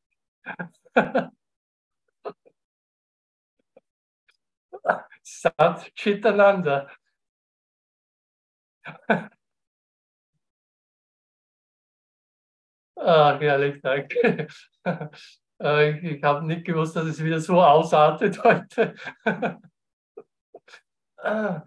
[5.23, 6.87] Sat Chitananda.
[12.95, 14.47] Ah, herrlich, danke.
[15.63, 18.95] Äh, ich habe nicht gewusst, dass es wieder so ausartet heute.
[21.23, 21.63] Ah.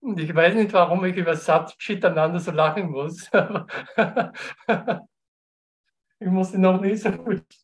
[0.00, 3.30] Und ich weiß nicht, warum ich über Satz miteinander so lachen muss.
[6.18, 7.10] ich musste noch nie so,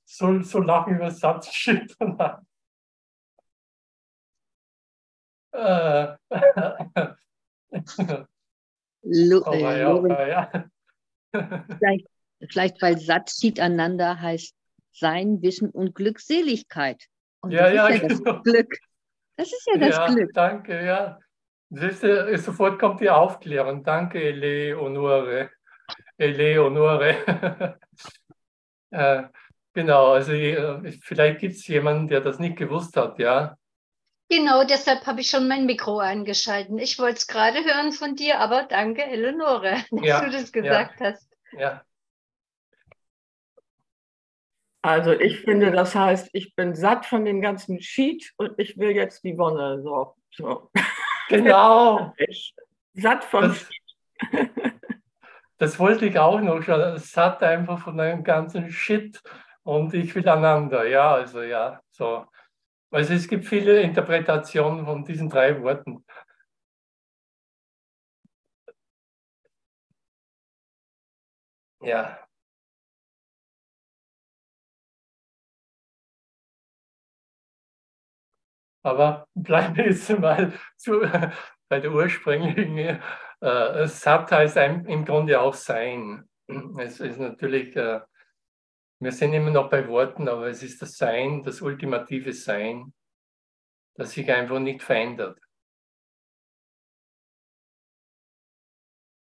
[0.05, 2.44] so, so lachen über Satz miteinander.
[5.53, 6.16] Äh.
[9.03, 10.50] Lo oh, äh, ja, oh, ja.
[11.33, 12.07] vielleicht,
[12.48, 14.55] vielleicht, weil Satz miteinander heißt
[14.92, 17.09] Sein, Wissen und Glückseligkeit.
[17.44, 18.33] Und ja, das ja, ist ja genau.
[18.33, 18.78] das Glück.
[19.37, 20.30] Das ist ja das ja, Glück.
[20.35, 21.18] Danke, ja.
[21.70, 23.83] Ist, sofort kommt die Aufklärung.
[23.83, 25.50] Danke, Eleonore.
[26.16, 27.16] Eleonore.
[28.90, 29.22] äh,
[29.72, 33.57] genau, also äh, vielleicht gibt es jemanden, der das nicht gewusst hat, ja.
[34.30, 36.78] Genau, deshalb habe ich schon mein Mikro eingeschalten.
[36.78, 41.00] Ich wollte es gerade hören von dir, aber danke, Eleonore, dass ja, du das gesagt
[41.00, 41.28] ja, hast.
[41.52, 41.83] Ja.
[44.85, 48.90] Also ich finde, das heißt, ich bin satt von dem ganzen Sheet und ich will
[48.90, 49.81] jetzt die Wonne.
[49.83, 50.70] So, so.
[51.31, 52.12] Genau.
[52.18, 52.55] ich,
[52.92, 53.66] satt von das,
[55.57, 56.99] das wollte ich auch noch schon.
[56.99, 59.23] Satt einfach von dem ganzen Shit
[59.62, 60.87] und ich will einander.
[60.87, 62.27] Ja, also ja, so.
[62.90, 66.05] Also es gibt viele Interpretationen von diesen drei Worten.
[71.81, 72.23] Ja.
[78.85, 81.01] Aber bleiben wir jetzt mal zu,
[81.68, 83.01] bei der ursprünglichen.
[83.40, 86.29] Äh, Sat heißt im Grunde auch Sein.
[86.79, 88.01] Es ist natürlich, äh,
[89.01, 92.92] wir sind immer noch bei Worten, aber es ist das Sein, das ultimative Sein,
[93.94, 95.40] das sich einfach nicht verändert.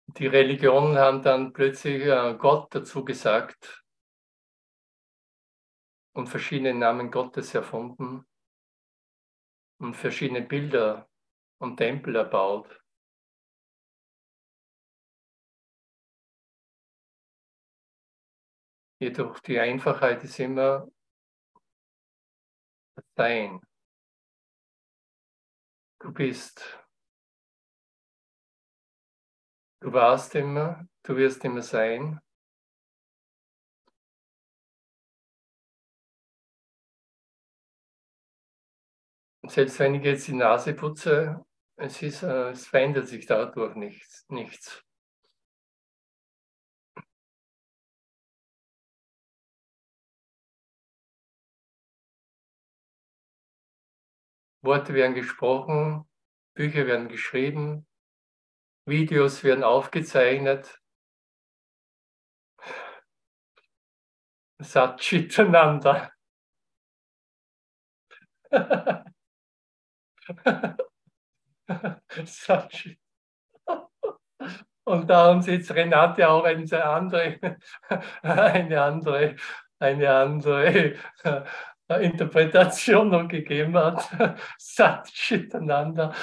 [0.08, 3.84] Die Religionen haben dann plötzlich äh, Gott dazu gesagt
[6.14, 8.26] und verschiedene Namen Gottes erfunden
[9.86, 11.08] und verschiedene Bilder
[11.60, 12.82] und Tempel erbaut.
[19.00, 20.88] Jedoch die Einfachheit ist immer
[22.96, 23.62] das Sein.
[26.00, 26.80] Du bist.
[29.82, 32.20] Du warst immer, du wirst immer sein.
[39.50, 41.46] Selbst wenn ich jetzt die Nase putze,
[41.78, 44.26] es, ist, äh, es verändert sich dadurch nichts.
[44.30, 44.84] nichts.
[54.62, 56.10] Worte werden gesprochen,
[56.56, 57.86] Bücher werden geschrieben,
[58.86, 60.82] Videos werden aufgezeichnet.
[64.60, 66.12] Satchitananda.
[74.84, 77.40] Und da haben Sie jetzt Renate auch eine andere,
[78.22, 79.36] eine andere,
[79.80, 84.38] eine andere äh, Interpretation noch gegeben hat.
[84.60, 86.14] Satchitananda.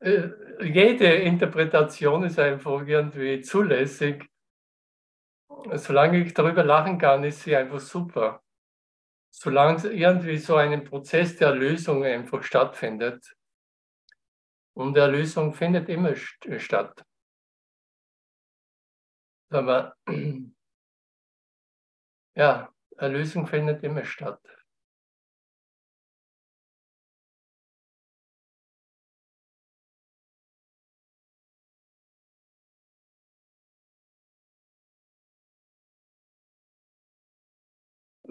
[0.00, 0.28] Äh,
[0.62, 4.28] jede Interpretation ist einfach irgendwie zulässig.
[5.72, 8.43] Solange ich darüber lachen kann, ist sie einfach super
[9.36, 13.36] solange irgendwie so ein Prozess der Erlösung einfach stattfindet.
[14.74, 17.04] Und Erlösung findet immer statt.
[19.50, 19.96] Aber
[22.36, 24.40] ja, Erlösung findet immer statt.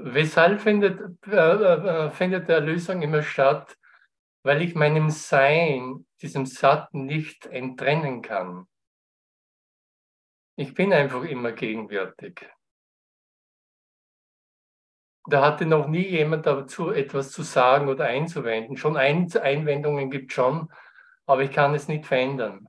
[0.06, 3.78] Weshalb findet, äh, äh, findet der Erlösung immer statt?
[4.44, 8.68] Weil ich meinem Sein, diesem Satt, nicht entrennen kann.
[10.58, 12.46] Ich bin einfach immer gegenwärtig.
[15.26, 18.76] Da hatte noch nie jemand dazu etwas zu sagen oder einzuwenden.
[18.76, 20.70] Schon Einwendungen gibt es schon,
[21.26, 22.68] aber ich kann es nicht verändern.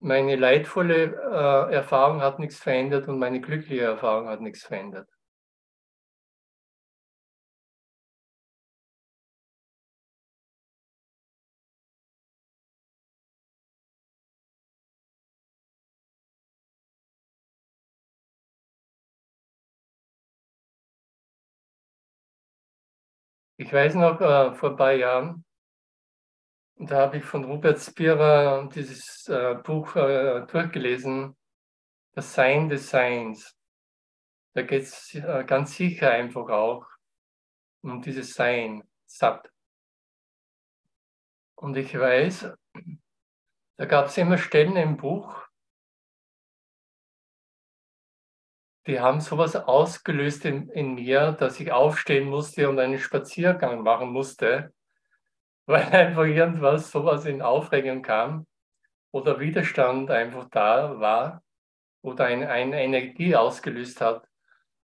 [0.00, 1.14] Meine leidvolle
[1.70, 5.08] äh, Erfahrung hat nichts verändert und meine glückliche Erfahrung hat nichts verändert.
[23.58, 25.44] Ich weiß noch, äh, vor ein paar Jahren,
[26.82, 31.36] da habe ich von Robert Spira dieses äh, Buch äh, durchgelesen,
[32.12, 33.54] Das Sein des Seins.
[34.54, 36.86] Da geht es äh, ganz sicher einfach auch
[37.82, 39.50] um dieses Sein, satt.
[41.54, 42.50] Und ich weiß,
[43.76, 45.46] da gab es immer Stellen im Buch,
[48.86, 54.10] die haben sowas ausgelöst in, in mir, dass ich aufstehen musste und einen Spaziergang machen
[54.10, 54.72] musste
[55.70, 58.46] weil einfach irgendwas, sowas in Aufregung kam
[59.12, 61.42] oder Widerstand einfach da war
[62.02, 64.28] oder eine, eine Energie ausgelöst hat,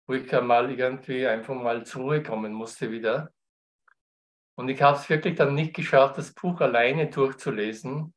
[0.07, 3.31] wo ich mal irgendwie einfach mal zur Ruhe kommen musste wieder.
[4.55, 8.13] Und ich habe es wirklich dann nicht geschafft, das Buch alleine durchzulesen.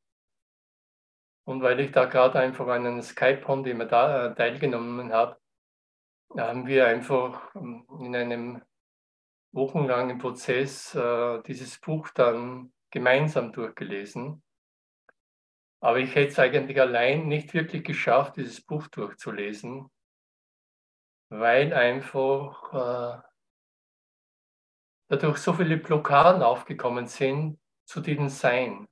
[1.45, 5.37] Und weil ich da gerade einfach an einem Skype-Hond immer da äh, teilgenommen habe,
[6.37, 8.63] haben wir einfach ähm, in einem
[9.53, 14.43] wochenlangen Prozess äh, dieses Buch dann gemeinsam durchgelesen.
[15.81, 19.91] Aber ich hätte es eigentlich allein nicht wirklich geschafft, dieses Buch durchzulesen,
[21.31, 23.23] weil einfach äh,
[25.09, 28.87] dadurch so viele Blockaden aufgekommen sind zu diesem Sein.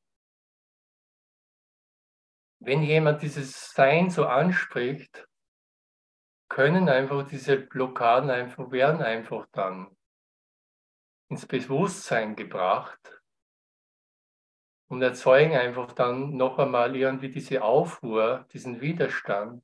[2.61, 5.28] Wenn jemand dieses Sein so anspricht,
[6.48, 9.94] können einfach diese Blockaden einfach werden einfach dann
[11.29, 13.20] ins Bewusstsein gebracht
[14.89, 19.62] und erzeugen einfach dann noch einmal irgendwie diese Aufruhr, diesen Widerstand,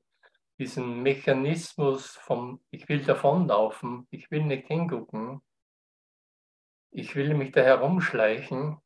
[0.59, 5.41] diesen Mechanismus vom Ich will davonlaufen, ich will nicht hingucken,
[6.91, 8.79] ich will mich da herumschleichen,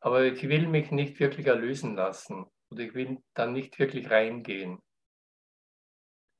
[0.00, 4.82] aber ich will mich nicht wirklich erlösen lassen oder ich will dann nicht wirklich reingehen.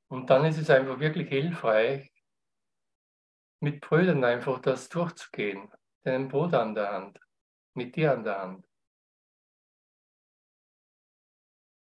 [0.09, 2.12] Und dann ist es einfach wirklich hilfreich,
[3.63, 5.71] mit Brüdern einfach das durchzugehen,
[6.03, 7.17] deinen Bruder an der Hand,
[7.73, 8.67] mit dir an der Hand.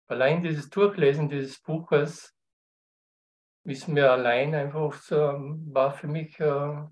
[0.07, 2.37] Allein dieses Durchlesen dieses Buches
[3.63, 6.87] ist mir allein einfach so, war für mich, äh,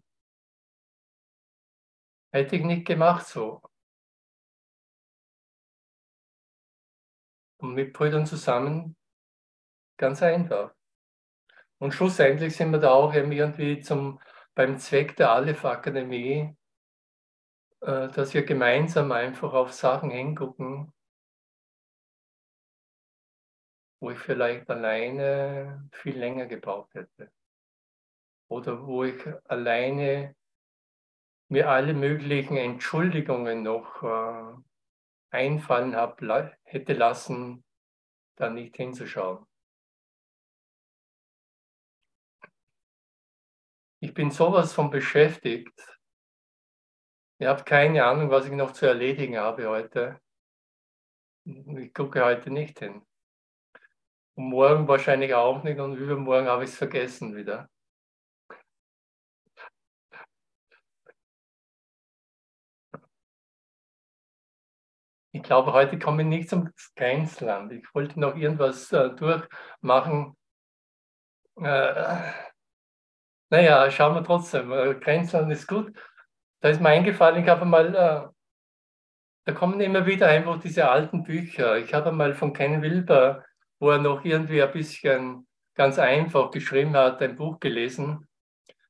[2.31, 3.61] hätte ich nicht gemacht so.
[7.57, 8.97] Und mit Brüdern zusammen
[9.97, 10.73] ganz einfach.
[11.77, 14.19] Und schlussendlich sind wir da auch irgendwie zum
[14.55, 16.55] beim Zweck der Aleph-Akademie,
[17.81, 20.93] äh, dass wir gemeinsam einfach auf Sachen hingucken,
[23.99, 27.31] wo ich vielleicht alleine viel länger gebraucht hätte.
[28.49, 30.35] Oder wo ich alleine
[31.49, 34.53] mir alle möglichen Entschuldigungen noch äh,
[35.29, 36.21] einfallen hab,
[36.63, 37.63] hätte lassen,
[38.35, 39.45] da nicht hinzuschauen.
[44.03, 45.79] Ich bin sowas von beschäftigt.
[47.39, 50.19] Ihr habt keine Ahnung, was ich noch zu erledigen habe heute.
[51.45, 53.01] Ich gucke heute nicht hin.
[54.35, 57.69] Und morgen wahrscheinlich auch nicht und übermorgen habe ich es vergessen wieder.
[65.31, 67.71] Ich glaube, heute komme ich nicht zum Grenzland.
[67.71, 70.35] Ich wollte noch irgendwas äh, durchmachen.
[71.55, 72.33] Äh,
[73.53, 74.71] naja, schauen wir trotzdem.
[74.71, 75.93] Äh, Grenzland ist gut.
[76.59, 78.27] Da ist mir eingefallen, ich habe mal, äh,
[79.45, 81.77] da kommen immer wieder einfach diese alten Bücher.
[81.77, 83.45] Ich habe mal von Ken Wilber,
[83.79, 88.27] wo er noch irgendwie ein bisschen ganz einfach geschrieben hat, ein Buch gelesen.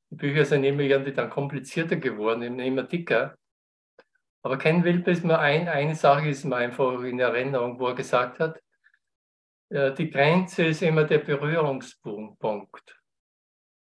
[0.08, 3.36] Die Bücher sind immer irgendwie dann komplizierter geworden, immer dicker.
[4.42, 7.94] Aber Ken Wilber ist mir ein, eine Sache ist mir einfach in Erinnerung, wo er
[7.94, 8.58] gesagt hat,
[9.68, 13.03] äh, die Grenze ist immer der Berührungspunkt.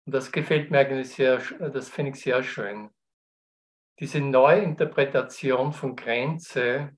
[0.08, 2.88] Und das gefällt mir eigentlich sehr, das finde ich sehr schön.
[4.00, 6.96] Diese Neuinterpretation von Grenze,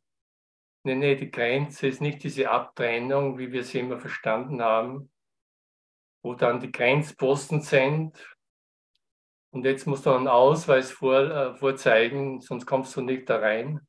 [0.84, 5.10] nee, nee, die Grenze ist nicht diese Abtrennung, wie wir sie immer verstanden haben,
[6.22, 8.16] wo dann die Grenzposten sind,
[9.50, 13.84] und jetzt musst du einen Ausweis vor, äh, vorzeigen, sonst kommst du nicht da rein.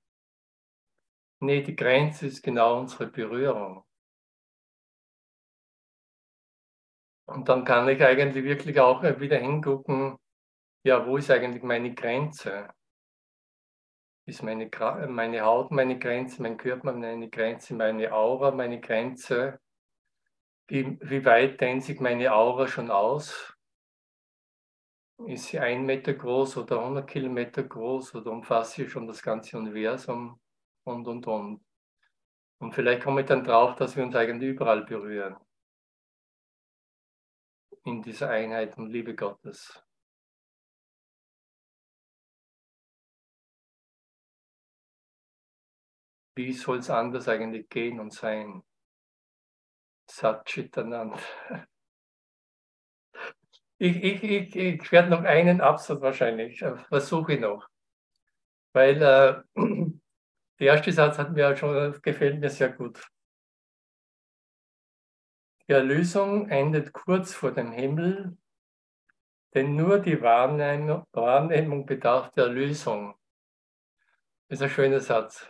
[1.41, 3.85] Nee, die Grenze ist genau unsere Berührung.
[7.33, 10.17] Und dann kann ich eigentlich wirklich auch wieder hingucken,
[10.83, 12.69] ja, wo ist eigentlich meine Grenze?
[14.25, 14.69] Ist meine,
[15.07, 19.59] meine Haut meine Grenze, mein Körper meine Grenze, meine Aura meine Grenze?
[20.67, 23.55] Wie, wie weit dehnt sich meine Aura schon aus?
[25.27, 29.57] ist sie ein Meter groß oder 100 Kilometer groß oder umfasst sie schon das ganze
[29.57, 30.39] Universum
[30.83, 31.61] und, und, und.
[32.59, 35.35] Und vielleicht komme ich dann drauf, dass wir uns eigentlich überall berühren.
[37.83, 39.83] In dieser Einheit und Liebe Gottes.
[46.35, 48.63] Wie soll es anders eigentlich gehen und sein?
[50.09, 51.17] Satchitanand.
[53.83, 57.67] Ich, ich, ich, ich werde noch einen Absatz wahrscheinlich, äh, versuche ich noch.
[58.73, 59.41] Weil äh,
[60.59, 63.01] der erste Satz hat mir schon, gefällt mir sehr gut.
[65.71, 68.37] Die Erlösung endet kurz vor dem Himmel,
[69.53, 73.15] denn nur die Wahrnehmung, bedarf der Erlösung.
[74.49, 75.49] Das ist ein schöner Satz.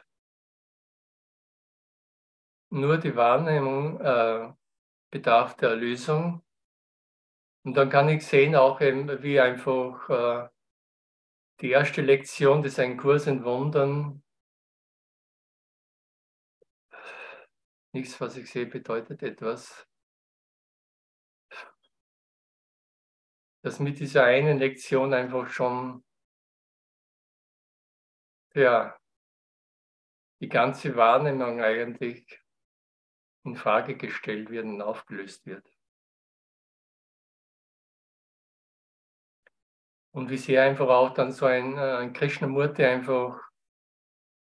[2.70, 4.54] Nur die Wahrnehmung äh,
[5.10, 6.44] bedarf der Erlösung,
[7.64, 10.50] und dann kann ich sehen, auch eben, wie einfach äh,
[11.62, 14.22] die erste Lektion des Ein Kurs in Wundern,
[17.92, 19.88] nichts, was ich sehe, bedeutet etwas.
[23.64, 26.04] Dass mit dieser einen Lektion einfach schon
[28.54, 28.98] ja,
[30.42, 32.42] die ganze Wahrnehmung eigentlich
[33.44, 35.66] in Frage gestellt wird und aufgelöst wird.
[40.14, 43.40] Und wie sehr einfach auch dann so ein, äh, ein Krishnamurti einfach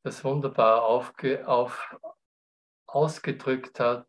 [0.03, 1.95] das wunderbar aufge, auf,
[2.87, 4.09] ausgedrückt hat,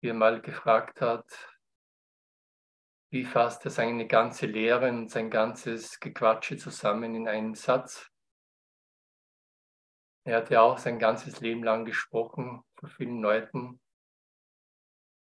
[0.00, 1.51] wie er mal gefragt hat,
[3.12, 8.10] wie fasst er seine ganze Lehre und sein ganzes Gequatsche zusammen in einen Satz.
[10.24, 13.80] Er hat ja auch sein ganzes Leben lang gesprochen vor vielen Leuten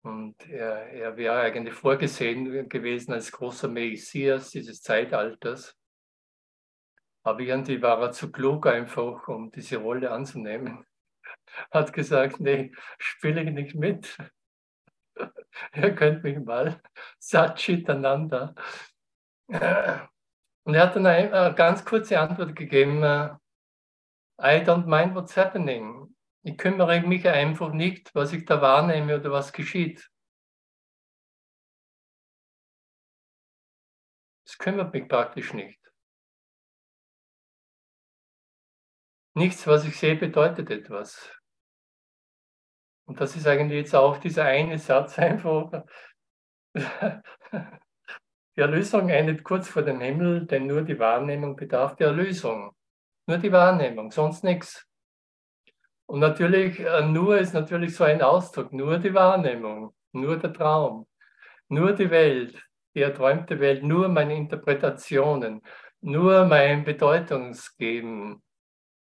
[0.04, 5.76] und er, er wäre eigentlich vorgesehen gewesen als großer Messias dieses Zeitalters.
[7.24, 10.86] Aber irgendwie war er zu klug einfach, um diese Rolle anzunehmen.
[11.72, 14.18] Hat gesagt, nee, spiele ich nicht mit.
[15.76, 16.82] Ihr könnt mich mal
[17.20, 18.56] Satchitananda.
[19.48, 26.16] Und er hat dann eine ganz kurze Antwort gegeben, I don't mind what's happening.
[26.44, 30.10] Ich kümmere mich einfach nicht, was ich da wahrnehme oder was geschieht.
[34.48, 35.80] Es kümmert mich praktisch nicht.
[39.34, 41.32] Nichts, was ich sehe, bedeutet etwas.
[43.12, 45.84] Und das ist eigentlich jetzt auch dieser eine Satz einfach.
[48.56, 52.74] Die Erlösung endet kurz vor dem Himmel, denn nur die Wahrnehmung bedarf der Erlösung.
[53.28, 54.88] Nur die Wahrnehmung, sonst nichts.
[56.06, 61.06] Und natürlich, äh, nur ist natürlich so ein Ausdruck, nur die Wahrnehmung, nur der Traum,
[61.68, 65.62] nur die Welt, die erträumte Welt, nur meine Interpretationen,
[66.00, 68.42] nur mein Bedeutungsgeben,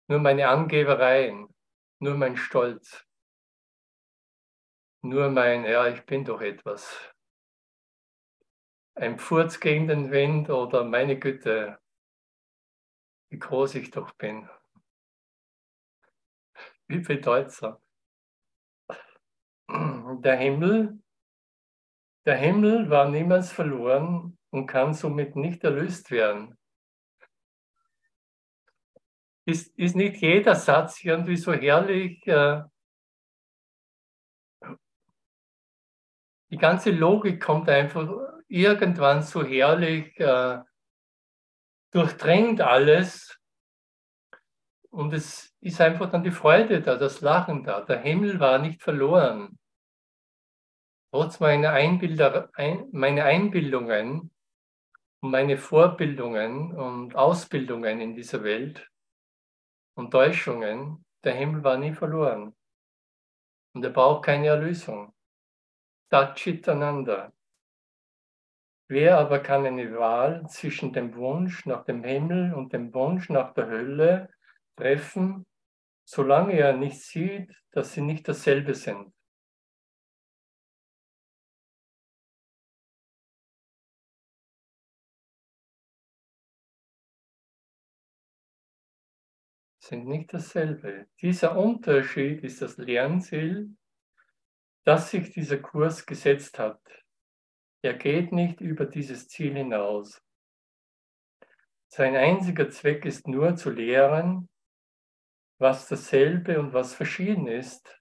[0.08, 1.48] nur meine Angebereien,
[1.98, 3.05] nur mein Stolz,
[5.08, 6.96] nur mein, ja, ich bin doch etwas.
[8.94, 11.78] Ein Pfurz gegen den Wind oder meine Güte,
[13.30, 14.48] wie groß ich doch bin
[16.88, 17.78] wie bedeutsam.
[19.68, 20.98] Der Himmel,
[22.24, 26.56] der Himmel war niemals verloren und kann somit nicht erlöst werden.
[29.44, 32.26] Ist, ist nicht jeder Satz irgendwie so herrlich?
[32.26, 32.62] Äh,
[36.50, 38.08] die ganze Logik kommt einfach
[38.48, 40.58] irgendwann so herrlich, äh,
[41.92, 43.38] durchdringt alles
[44.90, 47.80] und es ist einfach dann die Freude da, das Lachen da.
[47.82, 49.58] Der Himmel war nicht verloren.
[51.10, 54.30] Trotz meiner Einbilder, ein, meine Einbildungen
[55.20, 58.88] und meine Vorbildungen und Ausbildungen in dieser Welt
[59.96, 62.54] und Täuschungen, der Himmel war nie verloren.
[63.74, 65.15] Und er braucht keine Erlösung.
[66.10, 67.32] Tatchitananda.
[68.88, 73.52] Wer aber kann eine Wahl zwischen dem Wunsch nach dem Himmel und dem Wunsch nach
[73.54, 74.28] der Hölle
[74.76, 75.46] treffen,
[76.04, 79.12] solange er nicht sieht, dass sie nicht dasselbe sind?
[89.86, 91.06] sind nicht dasselbe.
[91.20, 93.76] Dieser Unterschied ist das Lernziel,
[94.86, 96.80] das sich dieser Kurs gesetzt hat.
[97.82, 100.22] Er geht nicht über dieses Ziel hinaus.
[101.88, 104.48] Sein einziger Zweck ist nur zu lehren,
[105.58, 108.00] was dasselbe und was verschieden ist.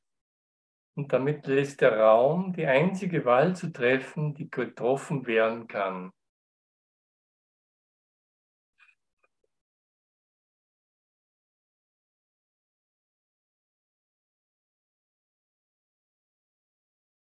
[0.95, 6.11] Und damit lässt der Raum, die einzige Wahl zu treffen, die getroffen werden kann.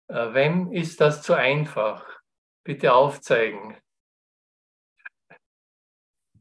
[0.09, 2.07] Wem ist das zu einfach?
[2.65, 3.77] Bitte aufzeigen.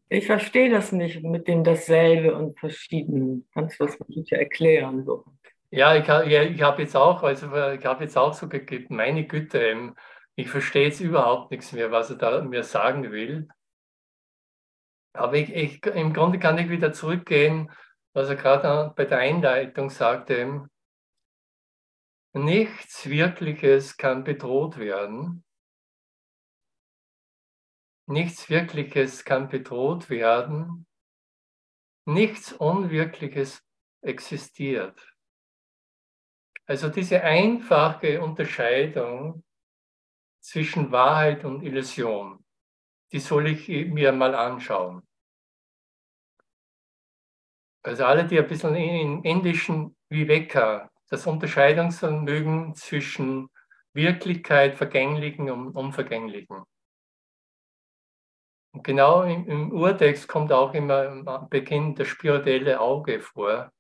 [0.10, 3.48] Ich verstehe das nicht mit dem dasselbe und verschieden.
[3.54, 5.04] Kannst du das bitte erklären?
[5.06, 5.26] So?
[5.72, 9.60] Ja, ich, ich habe jetzt auch, also ich habe jetzt auch so gegeben, meine Güte,
[9.60, 9.96] ähm,
[10.36, 13.48] ich verstehe jetzt überhaupt nichts mehr, was er da mir sagen will.
[15.14, 17.72] Aber ich, ich, im Grunde kann ich wieder zurückgehen,
[18.14, 20.70] was er gerade bei der Einleitung sagte.
[22.36, 25.46] Nichts Wirkliches kann bedroht werden.
[28.08, 30.88] Nichts Wirkliches kann bedroht werden.
[32.06, 33.64] Nichts Unwirkliches
[34.02, 35.16] existiert.
[36.66, 39.44] Also diese einfache Unterscheidung
[40.40, 42.44] zwischen Wahrheit und Illusion,
[43.12, 45.08] die soll ich mir mal anschauen.
[47.84, 53.48] Also alle, die ein bisschen in indischen Viveka das Unterscheidungsvermögen zwischen
[53.94, 56.64] Wirklichkeit, Vergänglichen und Unvergänglichen.
[58.74, 63.72] Und genau im, im Urtext kommt auch immer am Beginn das spirituelle Auge vor.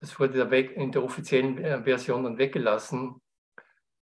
[0.00, 3.20] Das wurde in der offiziellen äh, Version dann weggelassen.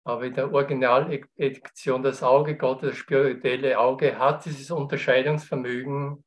[0.05, 6.25] Aber in der Originaledition das Auge Gottes, das spirituelle Auge, hat dieses Unterscheidungsvermögen,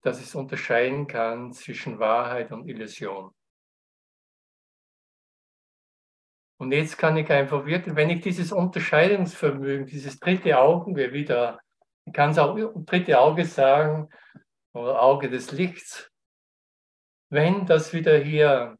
[0.00, 3.34] dass es unterscheiden kann zwischen Wahrheit und Illusion.
[6.56, 11.60] Und jetzt kann ich einfach wirklich, wenn ich dieses Unterscheidungsvermögen, dieses dritte Auge wieder,
[12.04, 14.08] ich kann es auch dritte Auge sagen,
[14.72, 16.10] oder Auge des Lichts,
[17.30, 18.76] wenn das wieder hier,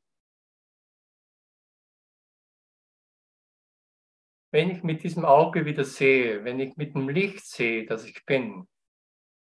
[4.53, 8.25] wenn ich mit diesem Auge wieder sehe, wenn ich mit dem Licht sehe, dass ich
[8.25, 8.69] bin,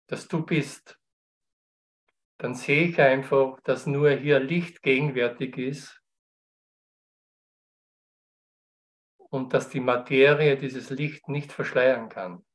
[0.08, 0.98] dass du bist,
[2.38, 6.03] dann sehe ich einfach, dass nur hier Licht gegenwärtig ist
[9.34, 12.46] und dass die Materie dieses Licht nicht verschleiern kann.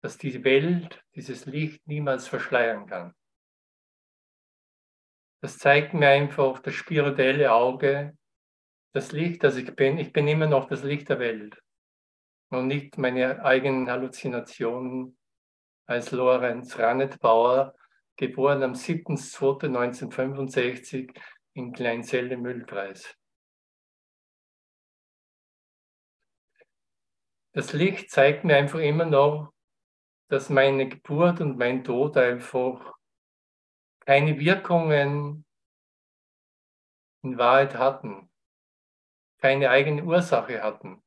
[0.00, 3.16] Dass die Welt dieses Licht niemals verschleiern kann.
[5.42, 8.16] Das zeigt mir einfach das spirituelle Auge,
[8.92, 9.98] das Licht, das ich bin.
[9.98, 11.60] Ich bin immer noch das Licht der Welt
[12.50, 15.18] und nicht meine eigenen Halluzinationen
[15.86, 17.74] als Lorenz Rannettbauer,
[18.14, 21.12] geboren am 7.2.1965
[21.54, 23.19] in Kleinzelle Müllpreis.
[27.52, 29.52] Das Licht zeigt mir einfach immer noch,
[30.28, 32.94] dass meine Geburt und mein Tod einfach
[34.00, 35.44] keine Wirkungen
[37.22, 38.30] in Wahrheit hatten,
[39.38, 41.02] keine eigene Ursache hatten,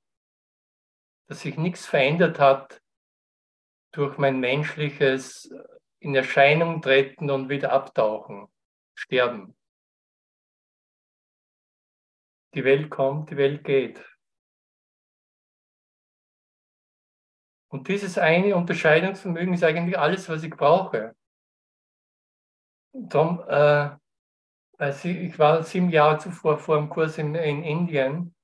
[1.28, 2.82] dass sich nichts verändert hat
[3.92, 5.50] durch mein menschliches
[6.00, 8.48] in Erscheinung treten und wieder abtauchen,
[8.94, 9.56] sterben.
[12.54, 14.13] Die Welt kommt, die Welt geht.
[17.74, 21.16] Und dieses eine Unterscheidungsvermögen ist eigentlich alles, was ich brauche.
[22.94, 23.98] Darum, äh,
[24.78, 28.36] also ich war sieben Jahre zuvor vor dem Kurs in, in Indien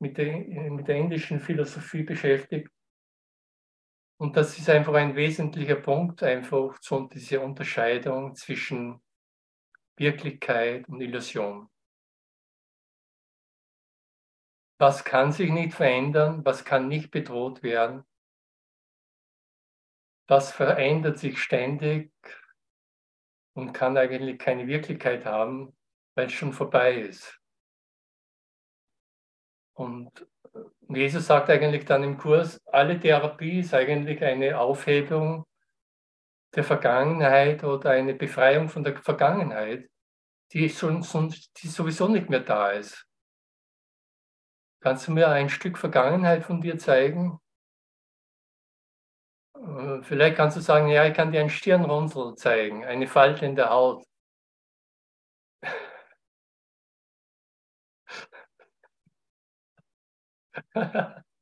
[0.00, 0.38] mit der,
[0.72, 2.68] mit der indischen Philosophie beschäftigt.
[4.18, 9.00] Und das ist einfach ein wesentlicher Punkt, einfach so diese Unterscheidung zwischen
[9.96, 11.70] Wirklichkeit und Illusion.
[14.80, 18.04] Was kann sich nicht verändern, was kann nicht bedroht werden
[20.26, 22.12] das verändert sich ständig
[23.54, 25.76] und kann eigentlich keine Wirklichkeit haben,
[26.14, 27.40] weil es schon vorbei ist.
[29.74, 30.26] Und
[30.88, 35.44] Jesus sagt eigentlich dann im Kurs, alle Therapie ist eigentlich eine Aufhebung
[36.54, 39.90] der Vergangenheit oder eine Befreiung von der Vergangenheit,
[40.52, 41.04] die, schon,
[41.56, 43.06] die sowieso nicht mehr da ist.
[44.80, 47.40] Kannst du mir ein Stück Vergangenheit von dir zeigen?
[49.56, 53.56] Äh, vielleicht kannst du sagen, ja, ich kann dir ein Stirnrunzel zeigen, eine Falte in
[53.56, 54.04] der Haut.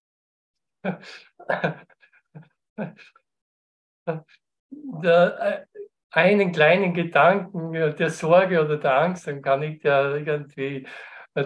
[4.71, 10.87] der, äh, einen kleinen Gedanken der Sorge oder der Angst, dann kann ich dir irgendwie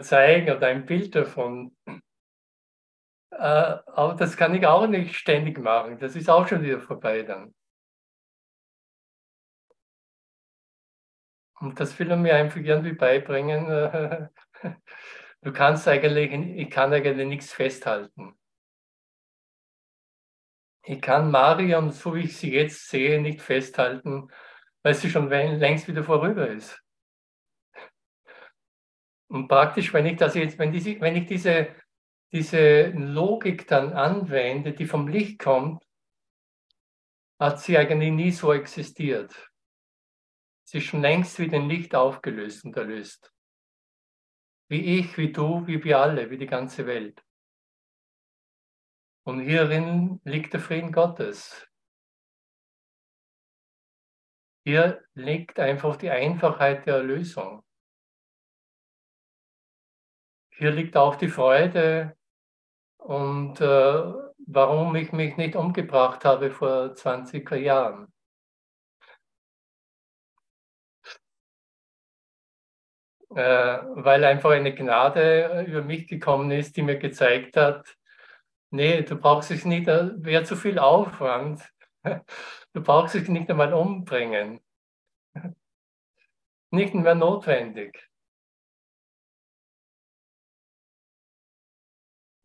[0.03, 1.73] zeigen oder ein Bild davon.
[3.39, 5.99] Äh, aber das kann ich auch nicht ständig machen.
[5.99, 7.55] Das ist auch schon wieder vorbei dann.
[11.61, 14.31] Und das will er mir einfach irgendwie beibringen.
[15.43, 18.37] Du kannst eigentlich, ich kann eigentlich nichts festhalten.
[20.83, 24.29] Ich kann Marion, so wie ich sie jetzt sehe, nicht festhalten,
[24.83, 26.83] weil sie schon längst wieder vorüber ist.
[29.29, 31.69] Und praktisch, wenn ich das jetzt, wenn, diese, wenn ich diese,
[32.37, 35.83] diese Logik dann anwende, die vom Licht kommt,
[37.41, 39.51] hat sie eigentlich nie so existiert.
[40.65, 43.33] Sie ist schon längst wie ein Licht aufgelöst und erlöst.
[44.69, 47.25] Wie ich, wie du, wie wir alle, wie die ganze Welt.
[49.25, 51.67] Und hierin liegt der Frieden Gottes.
[54.67, 57.65] Hier liegt einfach die Einfachheit der Erlösung.
[60.51, 62.16] Hier liegt auch die Freude
[63.07, 64.13] und äh,
[64.47, 68.13] warum ich mich nicht umgebracht habe vor 20er Jahren.
[73.35, 77.97] Äh, weil einfach eine Gnade über mich gekommen ist, die mir gezeigt hat,
[78.71, 81.63] Nee, du brauchst dich nicht, wäre zu viel Aufwand.
[82.73, 84.61] Du brauchst dich nicht einmal umbringen.
[86.71, 88.11] Nicht mehr notwendig.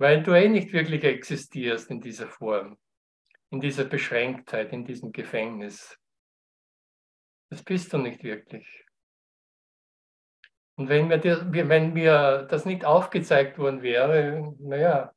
[0.02, 2.76] Weil du eh nicht wirklich existierst in dieser Form,
[3.52, 5.96] in dieser Beschränktheit, in diesem Gefängnis.
[7.52, 8.84] Das bist du nicht wirklich.
[10.76, 15.14] Und wenn mir, wenn mir das nicht aufgezeigt worden wäre, naja,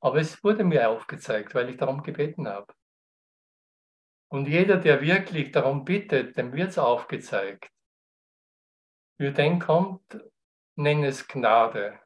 [0.00, 2.72] aber es wurde mir aufgezeigt, weil ich darum gebeten habe.
[4.32, 7.70] Und jeder, der wirklich darum bittet, dem wird es aufgezeigt.
[9.18, 10.24] Für den kommt,
[10.76, 12.00] nenn es Gnade.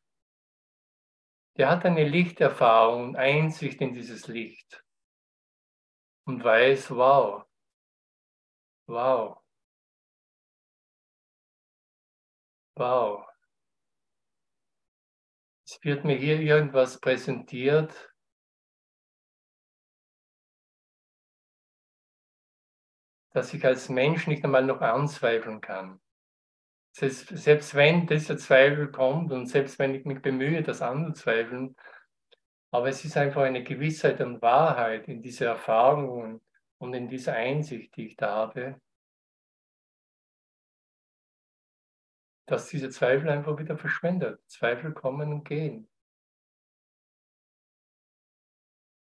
[1.59, 4.85] Der hat eine Lichterfahrung, Einsicht in dieses Licht
[6.25, 7.45] und weiß, wow,
[8.87, 9.43] wow,
[12.77, 13.27] wow.
[15.65, 18.09] Es wird mir hier irgendwas präsentiert.
[23.35, 26.01] dass ich als Mensch nicht einmal noch anzweifeln kann.
[26.99, 31.77] Selbst wenn dieser Zweifel kommt und selbst wenn ich mich bemühe, das anzuzweifeln,
[32.73, 36.41] aber es ist einfach eine Gewissheit und Wahrheit in dieser Erfahrung
[36.79, 38.81] und in dieser Einsicht, die ich da habe,
[42.47, 44.41] dass diese Zweifel einfach wieder verschwindet.
[44.49, 45.89] Zweifel kommen und gehen.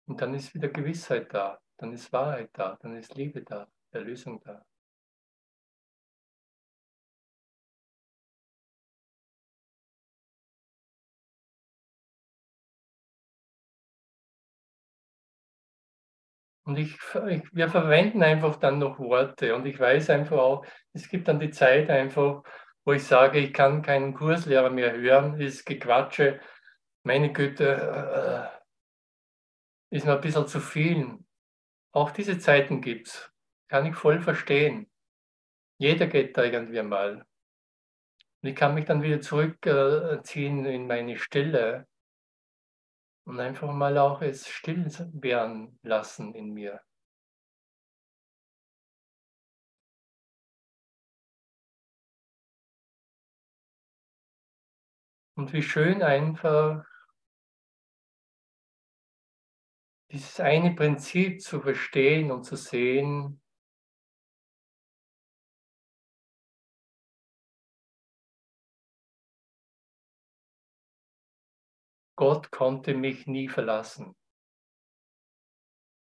[0.07, 4.41] Und dann ist wieder Gewissheit da, dann ist Wahrheit da, dann ist Liebe da, Erlösung
[4.43, 4.65] da.
[16.71, 16.97] Und ich,
[17.27, 21.37] ich, wir verwenden einfach dann noch Worte und ich weiß einfach auch, es gibt dann
[21.37, 22.43] die Zeit einfach,
[22.85, 26.39] wo ich sage, ich kann keinen Kurslehrer mehr hören, ist Gequatsche,
[27.03, 28.53] meine Güte,
[29.91, 31.17] äh, ist mir ein bisschen zu viel.
[31.91, 33.29] Auch diese Zeiten gibt es,
[33.67, 34.89] kann ich voll verstehen.
[35.77, 37.25] Jeder geht da irgendwie mal.
[38.41, 41.85] Und ich kann mich dann wieder zurückziehen in meine Stille
[43.31, 46.81] und einfach mal auch es still werden lassen in mir.
[55.37, 56.83] Und wie schön einfach
[60.11, 63.40] dieses eine Prinzip zu verstehen und zu sehen,
[72.21, 74.15] Gott konnte mich nie verlassen.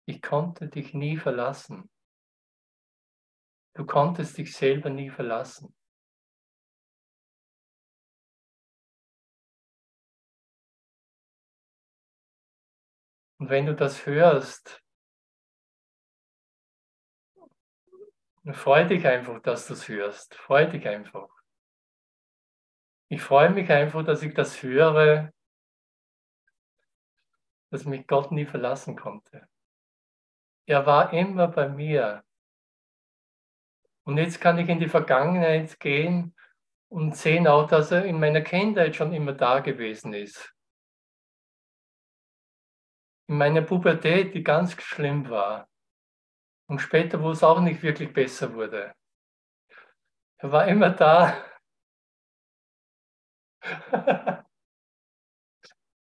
[0.05, 1.89] Ich konnte dich nie verlassen.
[3.73, 5.73] Du konntest dich selber nie verlassen.
[13.37, 14.83] Und wenn du das hörst,
[18.51, 20.35] freu dich einfach, dass du es hörst.
[20.35, 21.29] Freu dich einfach.
[23.07, 25.31] Ich freue mich einfach, dass ich das höre,
[27.69, 29.47] dass mich Gott nie verlassen konnte.
[30.65, 32.23] Er war immer bei mir.
[34.03, 36.35] Und jetzt kann ich in die Vergangenheit gehen
[36.89, 40.53] und sehen auch, dass er in meiner Kindheit schon immer da gewesen ist.
[43.27, 45.69] In meiner Pubertät, die ganz schlimm war.
[46.67, 48.93] Und später, wo es auch nicht wirklich besser wurde.
[50.37, 51.45] Er war immer da.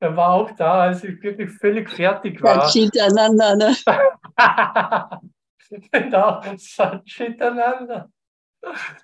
[0.00, 2.62] er war auch da, als ich wirklich völlig fertig war.
[2.62, 3.76] Satchitananda, ne?
[5.92, 8.08] genau, Satchitananda.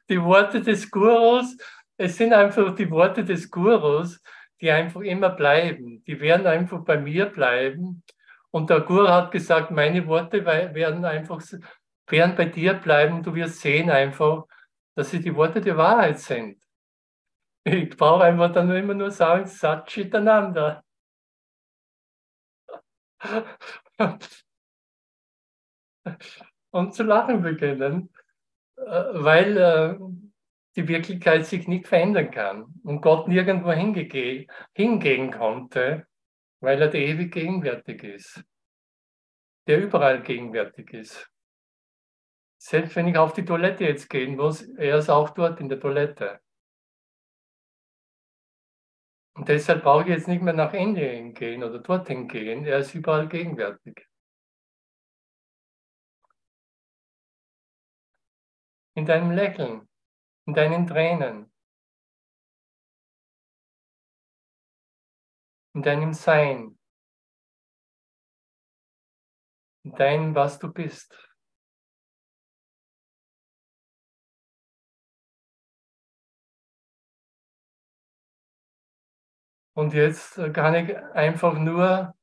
[0.08, 1.56] Die Worte des Gurus,
[1.98, 4.22] es sind einfach die Worte des Gurus,
[4.60, 6.02] die einfach immer bleiben.
[6.04, 8.02] Die werden einfach bei mir bleiben.
[8.50, 11.42] Und der Guru hat gesagt, meine Worte werden einfach
[12.08, 13.22] werden bei dir bleiben.
[13.22, 14.44] Du wirst sehen einfach,
[14.94, 16.62] dass sie die Worte der Wahrheit sind.
[17.64, 20.82] Ich brauche einfach dann immer nur sagen, Satchitananda.
[26.70, 28.10] Und zu lachen beginnen,
[28.76, 29.98] äh, weil äh,
[30.76, 36.06] die Wirklichkeit sich nicht verändern kann und Gott nirgendwo hingehen konnte,
[36.60, 38.44] weil er der ewig gegenwärtig ist,
[39.66, 41.30] der überall gegenwärtig ist.
[42.58, 45.80] Selbst wenn ich auf die Toilette jetzt gehen muss, er ist auch dort in der
[45.80, 46.40] Toilette.
[49.36, 52.64] Und deshalb brauche ich jetzt nicht mehr nach Indien gehen oder dorthin gehen.
[52.64, 54.08] Er ist überall gegenwärtig.
[58.94, 59.86] In deinem Lächeln,
[60.46, 61.52] in deinen Tränen,
[65.74, 66.78] in deinem Sein,
[69.84, 71.25] in deinem, was du bist.
[79.76, 82.16] Und jetzt kann ich einfach nur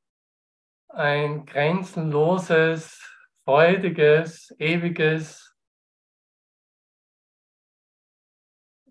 [0.88, 3.00] ein grenzenloses,
[3.44, 5.56] freudiges, ewiges,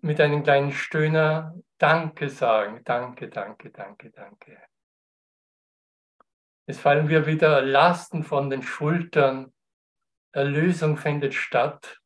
[0.00, 2.80] mit einem kleinen Stöhner Danke sagen.
[2.84, 4.62] Danke, danke, danke, danke.
[6.66, 9.52] Es fallen wir wieder Lasten von den Schultern.
[10.32, 12.00] Erlösung findet statt.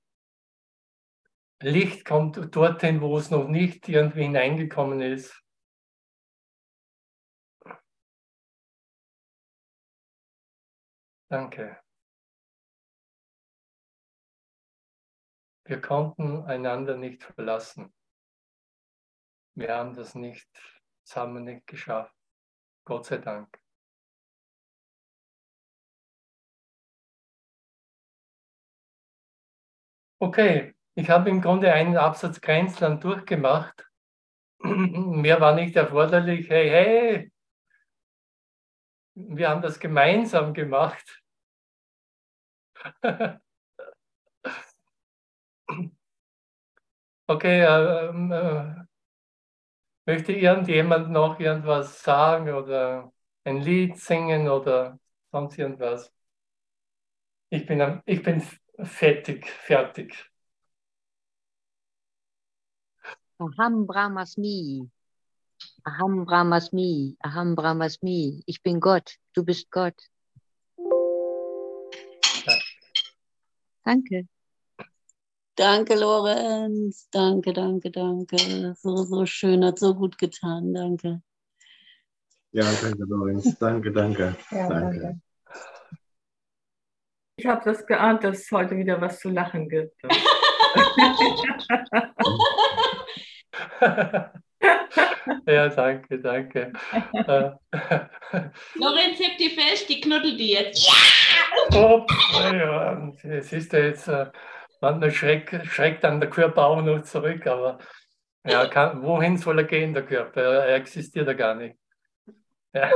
[1.63, 5.45] Licht kommt dorthin, wo es noch nicht irgendwie hineingekommen ist.
[11.31, 11.79] Danke.
[15.65, 17.93] Wir konnten einander nicht verlassen.
[19.55, 20.49] Wir haben das nicht,
[21.35, 22.15] wir nicht geschafft.
[22.87, 23.61] Gott sei Dank.
[30.21, 33.87] Okay, ich habe im Grunde einen Absatz Grenzland durchgemacht.
[34.63, 36.49] Mehr war nicht erforderlich.
[36.49, 37.33] Hey, hey,
[39.29, 41.23] wir haben das gemeinsam gemacht.
[47.27, 48.75] okay, äh, äh,
[50.07, 53.13] möchte irgendjemand noch irgendwas sagen oder
[53.45, 54.99] ein Lied singen oder
[55.33, 56.13] sonst irgendwas?
[57.51, 58.43] Ich bin, ich bin
[58.85, 60.31] fertig, fertig.
[63.41, 64.91] Aham Brahmasmi.
[65.89, 68.43] Aham Brahmasmi, Aham Brahmasmi.
[68.45, 69.95] Ich bin Gott, du bist Gott.
[73.85, 74.29] Danke.
[75.55, 77.09] Danke, Lorenz.
[77.11, 78.75] Danke, danke, danke.
[78.77, 80.75] So, so schön, hat so gut getan.
[80.75, 81.23] Danke.
[82.53, 83.59] Ja, danke, Lorenz.
[83.59, 84.37] Danke, danke.
[84.51, 85.01] Ja, danke.
[85.01, 85.21] danke.
[87.37, 89.97] Ich habe das geahnt, dass es heute wieder was zu lachen gibt.
[95.47, 96.73] ja, danke, danke.
[98.75, 100.87] Lorenz, heb die fest, die knuddelt die jetzt.
[100.87, 100.95] Ja!
[101.75, 102.07] Oh,
[102.53, 104.31] ja, es ist ja jetzt, äh,
[104.81, 107.79] manchmal schreckt, schreckt dann der Körper auch noch zurück, aber
[108.45, 110.41] ja, kann, wohin soll er gehen, der Körper?
[110.41, 111.77] Er existiert ja gar nicht.
[112.73, 112.91] Ja.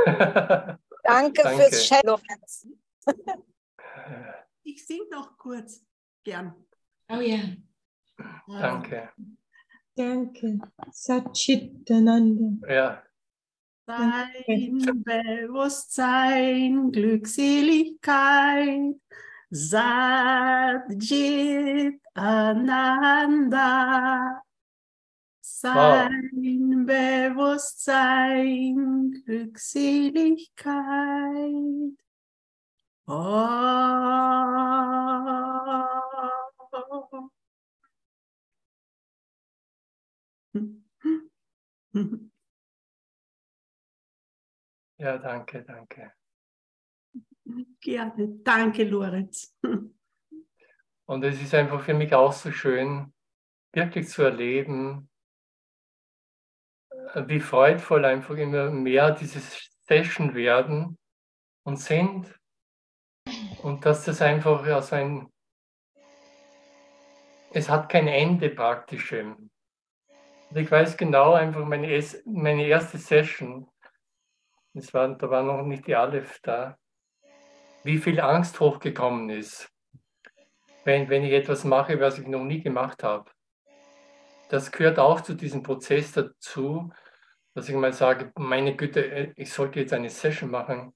[1.04, 2.68] Danke, danke fürs Chat, Lorenz.
[4.62, 5.84] Ich sing noch kurz,
[6.24, 6.54] gern.
[7.08, 7.40] Oh ja.
[8.46, 9.10] Danke.
[9.94, 10.58] Danke.
[10.90, 12.66] Satchitananda.
[12.68, 13.02] Ja.
[13.86, 18.96] Sein Bewusstsein, Glückseligkeit,
[19.50, 20.90] Satchit
[22.14, 23.60] Ananda.
[25.40, 26.86] Sein wow.
[27.34, 31.96] Bewusstsein, Glückseligkeit.
[33.06, 33.12] Oh.
[44.98, 46.12] Ja, danke, danke.
[47.80, 48.28] Gerne.
[48.44, 49.56] Danke, Lorenz.
[51.06, 53.12] Und es ist einfach für mich auch so schön,
[53.72, 55.10] wirklich zu erleben,
[57.26, 60.98] wie freudvoll einfach immer mehr diese Session werden
[61.64, 62.38] und sind.
[63.62, 65.32] Und dass das einfach ja, so ein,
[67.52, 69.14] es hat kein Ende praktisch.
[70.52, 73.66] Und ich weiß genau einfach meine, meine erste Session,
[74.74, 76.76] das war, da war noch nicht die Aleph da,
[77.84, 79.72] wie viel Angst hochgekommen ist,
[80.84, 83.30] wenn, wenn ich etwas mache, was ich noch nie gemacht habe.
[84.50, 86.92] Das gehört auch zu diesem Prozess dazu,
[87.54, 90.92] dass ich mal sage, meine Güte, ich sollte jetzt eine Session machen.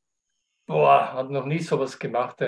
[0.66, 2.42] Boah, habe noch nie sowas gemacht.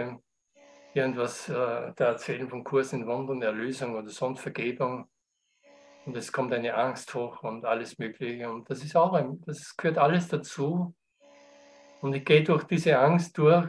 [0.93, 1.55] Irgendwas äh,
[1.97, 5.09] da erzählen von Kursen in Wundern, Erlösung oder sonst Vergebung.
[6.09, 8.49] Und es kommt eine Angst hoch und alles Mögliche.
[8.49, 10.95] Und das ist auch ein, das gehört alles dazu.
[12.01, 13.69] Und ich gehe durch diese Angst durch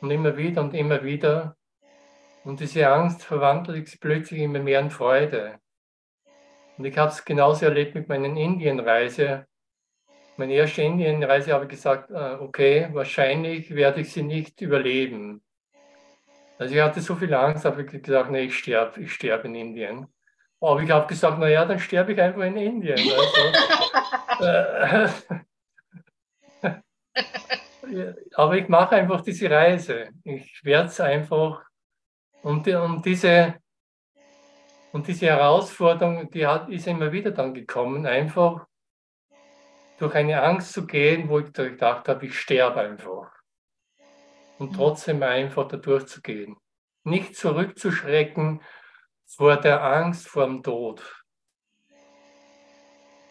[0.00, 1.56] und immer wieder und immer wieder.
[2.44, 5.58] Und diese Angst verwandelt sich plötzlich immer mehr in Freude.
[6.78, 9.48] Und ich habe es genauso erlebt mit meiner Indienreise.
[10.36, 15.42] Meine erste Indienreise habe ich gesagt, äh, okay, wahrscheinlich werde ich sie nicht überleben.
[16.56, 19.56] Also ich hatte so viel Angst, habe ich gesagt, nee, ich sterbe, ich sterbe in
[19.56, 20.06] Indien.
[20.60, 22.98] Aber ich habe gesagt, naja, dann sterbe ich einfach in Indien.
[24.38, 25.08] Also, äh,
[28.34, 30.08] aber ich mache einfach diese Reise.
[30.24, 31.62] Ich werde es einfach.
[32.42, 33.56] Und, und, diese,
[34.92, 38.66] und diese Herausforderung, die hat, ist immer wieder dann gekommen, einfach
[39.98, 43.30] durch eine Angst zu gehen, wo ich gedacht habe, ich sterbe einfach.
[44.58, 44.76] Und mhm.
[44.76, 46.56] trotzdem einfach da durchzugehen.
[47.04, 48.62] Nicht zurückzuschrecken
[49.26, 51.24] vor der Angst vor dem Tod.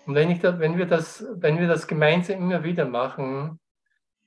[0.05, 3.59] Und wenn, da, wenn, wir das, wenn wir das gemeinsam immer wieder machen,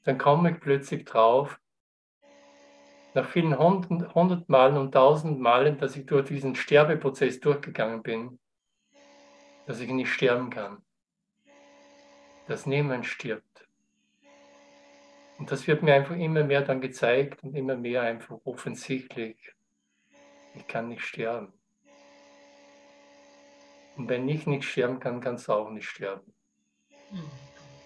[0.04, 1.60] dann komme ich plötzlich drauf,
[3.14, 8.38] nach vielen hundert, hundert Malen und tausend Malen, dass ich durch diesen Sterbeprozess durchgegangen bin,
[9.66, 10.82] dass ich nicht sterben kann.
[12.46, 13.68] Dass niemand stirbt.
[15.38, 19.54] Und das wird mir einfach immer mehr dann gezeigt und immer mehr einfach offensichtlich.
[20.54, 21.57] Ich kann nicht sterben.
[23.98, 26.32] Und wenn ich nicht sterben kann, kannst du auch nicht sterben.
[27.10, 27.30] Hm.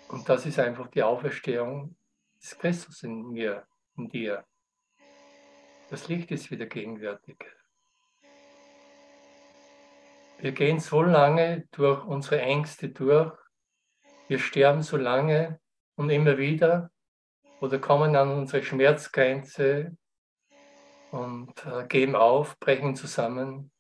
[0.08, 1.96] Und das ist einfach die Auferstehung
[2.42, 4.44] ist Christus in mir, in dir.
[5.90, 7.36] Das Licht ist wieder gegenwärtig.
[10.38, 13.32] Wir gehen so lange durch unsere Ängste durch,
[14.28, 15.60] wir sterben so lange
[15.94, 16.90] und immer wieder
[17.60, 19.96] oder kommen an unsere Schmerzgrenze
[21.10, 23.71] und äh, geben auf, brechen zusammen.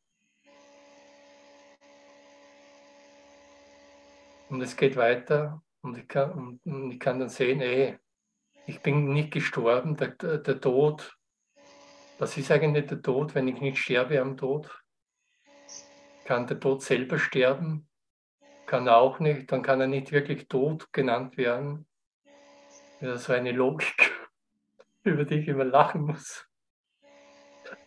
[4.52, 7.98] Und es geht weiter und ich kann, und ich kann dann sehen, ey,
[8.66, 11.16] ich bin nicht gestorben, der, der Tod,
[12.18, 14.70] was ist eigentlich der Tod, wenn ich nicht sterbe am Tod?
[16.26, 17.88] Kann der Tod selber sterben?
[18.66, 21.86] Kann er auch nicht, dann kann er nicht wirklich tot genannt werden.
[23.00, 24.12] Das ist so eine Logik,
[25.02, 26.46] über die ich immer lachen muss.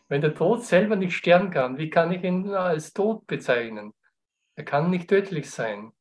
[0.07, 3.93] Wenn der Tod selber nicht sterben kann, wie kann ich ihn als tot bezeichnen?
[4.55, 5.91] Er kann nicht tödlich sein.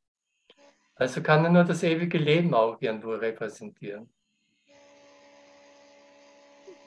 [0.96, 4.12] Also kann er nur das ewige Leben auch irgendwo repräsentieren.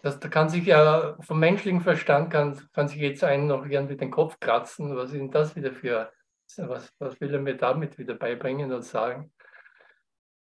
[0.01, 3.97] Das, da kann sich ja vom menschlichen Verstand kann, kann sich jetzt einen noch irgendwie
[3.97, 4.95] den Kopf kratzen.
[4.95, 6.13] Was ist denn das wieder für,
[6.57, 9.33] was, was will er mir damit wieder beibringen und sagen?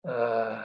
[0.04, 0.58] Äh,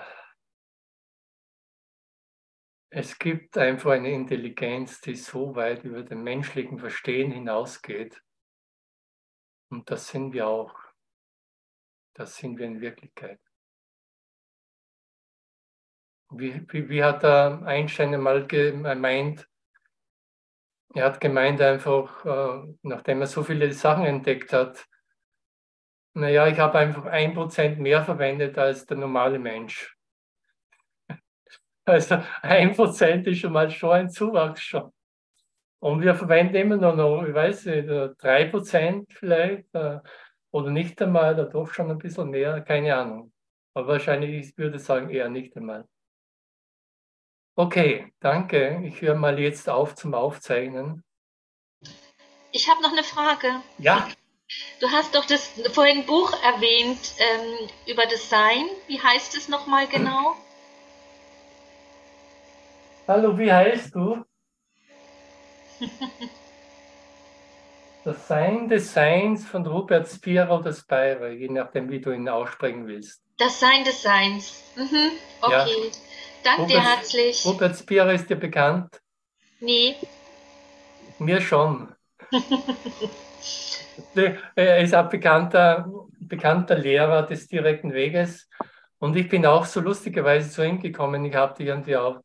[2.91, 8.21] es gibt einfach eine Intelligenz, die so weit über den menschlichen Verstehen hinausgeht.
[9.71, 10.90] Und das sind wir auch.
[12.15, 13.41] Das sind wir in Wirklichkeit.
[16.31, 19.49] Wie, wie, wie hat Einstein einmal gemeint?
[20.95, 24.87] Er hat gemeint einfach, äh, nachdem er so viele Sachen entdeckt hat,
[26.15, 29.97] naja, ich habe einfach ein Prozent mehr verwendet als der normale Mensch.
[31.87, 34.93] Also ein Prozent ist schon mal schon ein Zuwachs schon.
[35.81, 39.99] Und wir verwenden immer noch, ich weiß nicht, äh, drei Prozent vielleicht äh,
[40.53, 43.33] oder nicht einmal, oder doch schon ein bisschen mehr, keine Ahnung.
[43.75, 45.87] Aber wahrscheinlich, ich würde sagen, eher nicht einmal.
[47.57, 48.83] Okay, danke.
[48.85, 51.05] Ich höre mal jetzt auf zum Aufzeichnen.
[52.53, 53.63] Ich habe noch eine Frage.
[53.79, 54.09] Ja.
[54.81, 58.67] Du hast doch das vorhin Buch erwähnt ähm, über Design.
[58.89, 60.35] Wie heißt es nochmal genau?
[63.07, 64.25] Hallo, wie heißt du?
[68.03, 72.87] Das Sein des Seins von Rupert Spira oder Spira, je nachdem, wie du ihn aussprechen
[72.87, 73.23] willst.
[73.37, 74.63] Das Sein des Seins.
[74.75, 75.11] Mhm.
[75.43, 75.53] Okay.
[75.55, 75.67] Ja.
[76.43, 77.45] Danke dir herzlich.
[77.45, 79.01] Rupert Spira ist dir bekannt?
[79.61, 79.97] Nee.
[81.19, 81.95] Mir schon.
[84.55, 85.87] er ist ein bekannter,
[86.21, 88.49] bekannter Lehrer des direkten Weges.
[88.99, 91.25] Und ich bin auch so lustigerweise zu ihm gekommen.
[91.27, 92.21] Ich habe irgendwie auch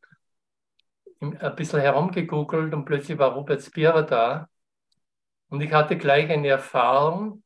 [1.20, 4.48] ein bisschen herumgegoogelt und plötzlich war Robert Spira da.
[5.50, 7.44] Und ich hatte gleich eine Erfahrung,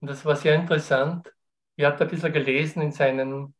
[0.00, 1.32] und das war sehr interessant.
[1.76, 3.54] Ich habe ein bisschen gelesen in seinen,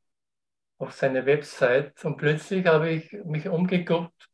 [0.78, 4.28] auf seiner Website und plötzlich habe ich mich umgeguckt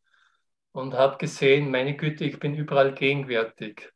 [0.72, 3.92] und habe gesehen, meine Güte, ich bin überall gegenwärtig.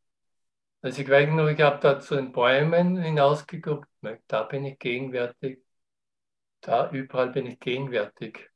[0.81, 3.89] Also ich weiß noch, ich habe da zu den Bäumen hinausgeguckt,
[4.27, 5.59] da bin ich gegenwärtig,
[6.61, 8.51] da überall bin ich gegenwärtig.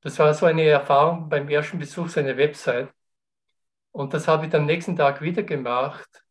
[0.00, 2.92] Das war so eine Erfahrung beim ersten Besuch seiner Website.
[3.96, 6.22] Und das habe ich am nächsten Tag wieder gemacht.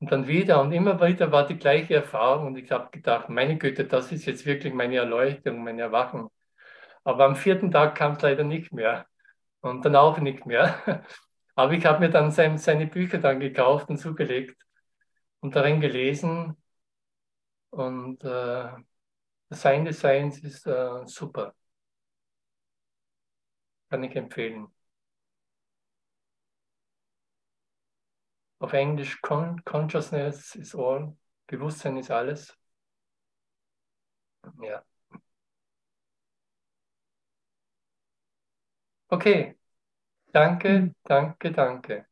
[0.00, 2.48] Und dann wieder und immer wieder war die gleiche Erfahrung.
[2.48, 6.28] Und ich habe gedacht, meine Güte, das ist jetzt wirklich meine Erleuchtung, mein Erwachen.
[7.04, 9.06] Aber am vierten Tag kam es leider nicht mehr.
[9.60, 11.04] Und dann auch nicht mehr.
[11.54, 14.56] Aber ich habe mir dann sein, seine Bücher dann gekauft und zugelegt
[15.40, 16.56] und darin gelesen.
[17.70, 18.68] Und äh,
[19.50, 21.54] Sein des Seins ist äh, super.
[23.88, 24.68] Kann ich empfehlen.
[28.60, 31.16] Auf Englisch Con Consciousness is all.
[31.46, 32.56] Bewusstsein ist alles.
[34.62, 34.84] Ja.
[39.08, 39.56] Okay.
[40.32, 40.94] Danke, hm.
[41.02, 42.06] danke, danke.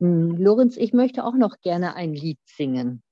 [0.00, 3.02] Hm, Lorenz, ich möchte auch noch gerne ein Lied singen.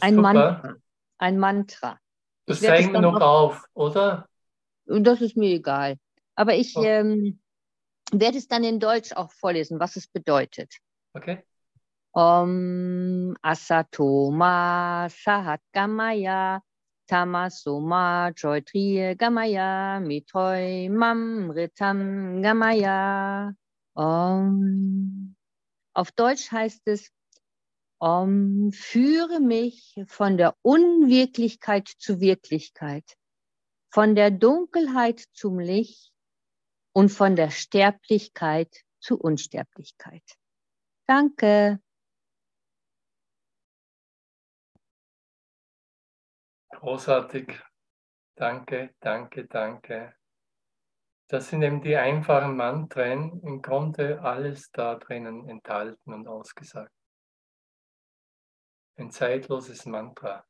[0.00, 0.32] Ein Super.
[0.32, 0.76] Mantra.
[1.18, 1.98] Ein Mantra.
[2.46, 4.28] Das zeigen wir noch auf, oder?
[4.86, 5.98] Das ist mir egal.
[6.36, 6.82] Aber ich oh.
[6.82, 7.40] ähm,
[8.12, 10.76] werde es dann in Deutsch auch vorlesen, was es bedeutet.
[11.12, 11.44] Okay.
[12.12, 16.60] Om Asatoma Sahat Gamaya
[17.08, 23.54] Tamasoma Joytriye Gamaya Mitoy Mam Ritam Gamaya
[23.94, 25.36] Om.
[25.94, 27.12] Auf Deutsch heißt es
[28.00, 33.04] Om, führe mich von der Unwirklichkeit zu Wirklichkeit,
[33.90, 36.12] von der Dunkelheit zum Licht
[36.92, 40.24] und von der Sterblichkeit zu Unsterblichkeit.
[41.06, 41.80] Danke.
[46.80, 47.62] Großartig.
[48.36, 50.14] Danke, danke, danke.
[51.28, 56.90] Das sind eben die einfachen Mantren, im Grunde alles da drinnen enthalten und ausgesagt.
[58.96, 60.42] Ein zeitloses Mantra.